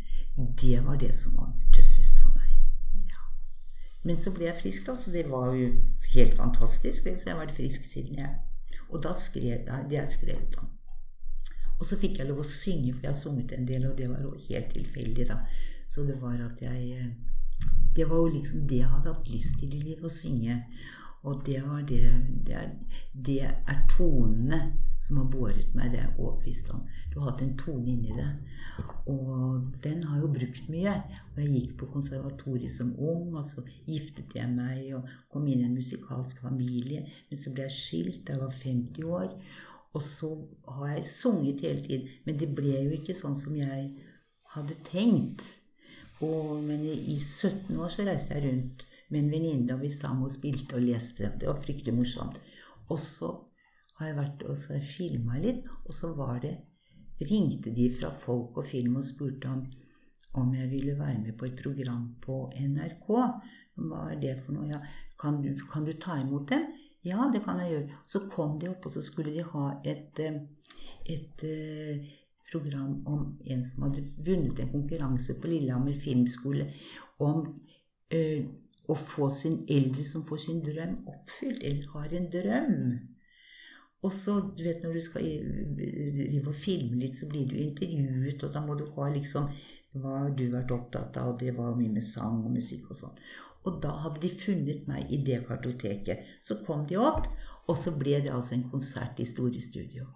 Det 0.61 0.85
var 0.85 0.97
det 0.97 1.15
som 1.15 1.37
var 1.37 1.53
tøffest 1.73 2.19
for 2.21 2.33
meg. 2.33 2.49
Ja. 3.09 3.23
Men 4.03 4.17
så 4.17 4.33
ble 4.33 4.49
jeg 4.49 4.59
frisk, 4.61 4.85
da, 4.87 4.95
så 4.95 5.13
det 5.13 5.29
var 5.29 5.53
jo 5.53 5.69
helt 6.13 6.35
fantastisk. 6.37 7.03
Så 7.03 7.29
jeg 7.29 7.33
har 7.33 7.45
vært 7.45 7.57
frisk 7.57 7.85
siden 7.85 8.19
jeg 8.19 8.35
Og 8.89 9.03
da 9.03 9.13
skrev 9.13 9.67
jeg 9.67 9.85
det 9.89 9.97
jeg 9.97 10.09
skrevet 10.09 10.59
om. 10.61 10.76
Og 11.77 11.85
så 11.85 11.97
fikk 12.01 12.19
jeg 12.19 12.29
lov 12.29 12.41
å 12.41 12.47
synge, 12.47 12.93
for 12.93 13.05
jeg 13.05 13.13
har 13.13 13.19
sunget 13.19 13.53
en 13.53 13.67
del, 13.69 13.85
og 13.89 13.97
det 13.97 14.09
var 14.09 14.25
helt 14.49 14.71
tilfeldig, 14.73 15.27
da. 15.29 15.41
Så 15.87 16.03
det 16.07 16.17
var 16.21 16.39
at 16.43 16.61
jeg 16.61 16.91
eh, 16.97 17.09
Det 17.97 18.05
var 18.09 18.17
jo 18.17 18.27
liksom 18.29 18.67
det 18.69 18.77
jeg 18.77 18.89
hadde 18.89 19.13
hatt 19.13 19.29
lyst 19.33 19.59
til 19.59 19.73
i 19.73 19.79
livet, 19.81 20.03
å 20.05 20.11
synge. 20.13 20.57
Og 21.25 21.45
det 21.45 21.61
var 21.65 21.81
det 21.81 22.01
Det 22.45 22.53
er, 22.53 22.67
det 23.13 23.41
er 23.43 23.79
tonene 23.89 24.59
som 24.99 25.17
har 25.21 25.27
båret 25.31 25.75
meg, 25.77 25.91
det 25.93 25.99
er 25.99 26.07
jeg 26.07 26.19
overbevist 26.19 26.71
om. 26.73 26.81
Du 27.13 27.19
har 27.19 27.31
hatt 27.31 27.43
en 27.45 27.53
tone 27.59 27.91
inni 27.91 28.15
deg. 28.15 28.83
Og 29.09 29.77
den 29.83 30.01
har 30.09 30.23
jo 30.23 30.31
brukt 30.33 30.69
mye. 30.73 30.95
Og 31.33 31.39
jeg 31.41 31.53
gikk 31.53 31.75
på 31.79 31.89
konservatoriet 31.93 32.73
som 32.73 32.95
ung, 32.97 33.35
og 33.37 33.45
så 33.45 33.63
giftet 33.85 34.35
jeg 34.35 34.49
meg 34.51 34.89
og 34.97 35.07
kom 35.31 35.47
inn 35.47 35.61
i 35.61 35.67
en 35.69 35.77
musikalsk 35.77 36.41
familie. 36.43 37.05
Men 37.29 37.41
så 37.41 37.53
ble 37.53 37.67
jeg 37.67 37.77
skilt 37.77 38.23
da 38.27 38.35
jeg 38.35 38.43
var 38.43 38.57
50 38.57 39.09
år. 39.19 39.29
Og 39.97 40.03
så 40.05 40.29
har 40.67 40.91
jeg 40.93 41.07
sunget 41.09 41.63
hele 41.65 41.81
tiden. 41.85 42.11
Men 42.25 42.37
det 42.39 42.51
ble 42.55 42.75
jo 42.85 42.93
ikke 42.99 43.17
sånn 43.17 43.37
som 43.37 43.55
jeg 43.57 43.87
hadde 44.53 44.77
tenkt. 44.85 45.45
Og, 46.25 46.61
men 46.65 46.85
i, 46.85 46.93
i 47.15 47.17
17 47.19 47.73
år 47.77 47.91
så 47.93 48.05
reiste 48.05 48.37
jeg 48.37 48.45
rundt 48.45 48.85
med 49.09 49.23
en 49.23 49.31
venninne, 49.31 49.73
og 49.73 49.83
vi 49.85 49.91
sang 49.93 50.23
og 50.25 50.33
spilte 50.33 50.77
og 50.77 50.85
leste. 50.85 51.31
Det 51.39 51.49
var 51.49 51.61
fryktelig 51.63 51.95
morsomt. 51.95 52.39
Og 52.91 52.99
så 53.01 53.31
har 53.97 54.11
jeg 54.11 54.17
vært 54.17 54.45
og 54.45 54.65
filma 54.85 55.39
litt, 55.41 55.65
og 55.85 55.93
så 55.95 56.11
var 56.17 56.41
det 56.43 56.55
ringte 57.27 57.73
de 57.73 57.87
fra 57.89 58.11
Folk 58.13 58.59
og 58.61 58.67
Film 58.67 58.99
og 58.99 59.05
spurte 59.07 59.49
om, 59.49 59.63
om 60.37 60.51
jeg 60.53 60.69
ville 60.69 60.97
være 60.99 61.21
med 61.23 61.37
på 61.37 61.47
et 61.47 61.57
program 61.57 62.11
på 62.21 62.43
NRK. 62.53 63.07
Hva 63.77 64.03
er 64.11 64.19
det 64.21 64.35
for 64.43 64.57
noe? 64.57 64.69
Ja, 64.69 64.81
kan, 65.17 65.41
kan 65.71 65.85
du 65.87 65.95
ta 65.97 66.19
imot 66.21 66.49
dem? 66.51 66.67
Ja, 67.07 67.27
det 67.33 67.43
kan 67.45 67.59
jeg 67.61 67.73
gjøre. 67.73 67.99
Så 68.07 68.23
kom 68.31 68.57
de 68.59 68.71
opp, 68.71 68.87
og 68.87 68.93
så 68.93 69.03
skulle 69.05 69.33
de 69.35 69.45
ha 69.53 69.65
et, 69.87 70.19
eh, 70.19 70.39
et 71.15 71.43
eh, 71.47 72.07
program 72.51 73.01
om 73.07 73.37
en 73.45 73.63
som 73.65 73.87
hadde 73.87 74.05
vunnet 74.25 74.59
en 74.59 74.71
konkurranse 74.71 75.35
på 75.41 75.51
Lillehammer 75.51 75.97
filmskole 75.99 76.69
om 77.19 77.43
ø, 78.13 78.21
å 78.87 78.95
få 78.95 79.27
sin 79.35 79.57
eldre 79.67 80.05
som 80.07 80.23
får 80.27 80.43
sin 80.45 80.61
drøm 80.63 81.01
oppfylt, 81.11 81.63
eller 81.63 81.89
har 81.93 82.13
en 82.15 82.29
drøm. 82.31 82.77
Og 84.05 84.13
så, 84.13 84.37
du 84.55 84.63
vet, 84.63 84.83
når 84.83 84.93
du 84.93 85.01
skal 85.03 85.25
drive 85.75 86.53
og 86.53 86.55
filme 86.55 87.01
litt, 87.01 87.17
så 87.17 87.27
blir 87.27 87.49
du 87.49 87.57
intervjuet, 87.59 88.45
og 88.45 88.53
da 88.53 88.63
må 88.63 88.77
du 88.79 88.85
ha 88.95 89.09
liksom 89.11 89.49
hva 89.97 90.19
har 90.21 90.33
vært 90.37 90.71
opptatt 90.75 91.17
av, 91.17 91.33
og 91.33 91.39
det 91.41 91.55
var 91.57 91.75
mye 91.75 91.95
med 91.95 92.05
sang 92.05 92.43
og 92.45 92.53
musikk 92.53 92.91
og 92.93 92.99
sånn. 92.99 93.21
Og 93.67 93.81
da 93.83 93.91
hadde 94.03 94.21
de 94.23 94.31
funnet 94.31 94.87
meg 94.87 95.11
i 95.11 95.19
det 95.27 95.41
kartoteket. 95.47 96.23
Så 96.41 96.61
kom 96.63 96.85
de 96.87 96.95
opp, 97.01 97.27
og 97.67 97.75
så 97.75 97.93
ble 97.99 98.21
det 98.23 98.31
altså 98.31 98.55
en 98.55 98.69
konsert 98.71 99.19
i 99.19 99.27
Store 99.27 99.61
Studio. 99.61 100.07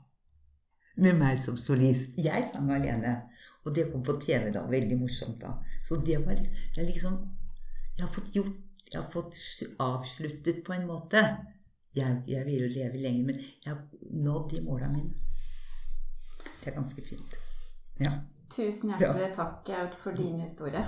Med 1.02 1.18
meg 1.20 1.40
som 1.40 1.58
solist. 1.60 2.18
Jeg 2.20 2.48
sang 2.48 2.72
alene. 2.72 3.18
Og 3.66 3.76
det 3.76 3.90
kom 3.92 4.04
på 4.04 4.18
TV 4.24 4.50
da. 4.56 4.64
Veldig 4.70 4.98
morsomt 5.00 5.42
da. 5.44 5.58
Så 5.88 6.00
det 6.06 6.20
var 6.26 6.40
jeg 6.40 6.88
liksom 6.88 7.20
Jeg 7.98 8.08
har 8.08 8.14
fått 8.14 8.32
gjort 8.34 8.56
Jeg 8.92 9.02
har 9.02 9.10
fått 9.12 9.36
avsluttet 9.80 10.64
på 10.66 10.74
en 10.74 10.88
måte. 10.88 11.22
Jeg, 11.96 12.24
jeg 12.28 12.46
vil 12.46 12.64
jo 12.64 12.68
leve 12.72 12.98
lenger, 12.98 13.24
men 13.26 13.40
jeg 13.40 13.74
har 13.74 13.82
nådd 14.12 14.50
de 14.52 14.62
måla 14.64 14.88
mine. 14.92 15.14
Det 16.64 16.72
er 16.72 16.76
ganske 16.76 17.04
fint. 17.04 17.36
Ja. 18.00 18.12
Tusen 18.52 18.92
hjertelig 18.92 19.32
takk, 19.36 19.70
Aud, 19.80 19.96
for 20.04 20.16
din 20.16 20.40
historie. 20.40 20.84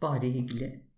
Bare 0.00 0.28
hyggelig. 0.28 0.89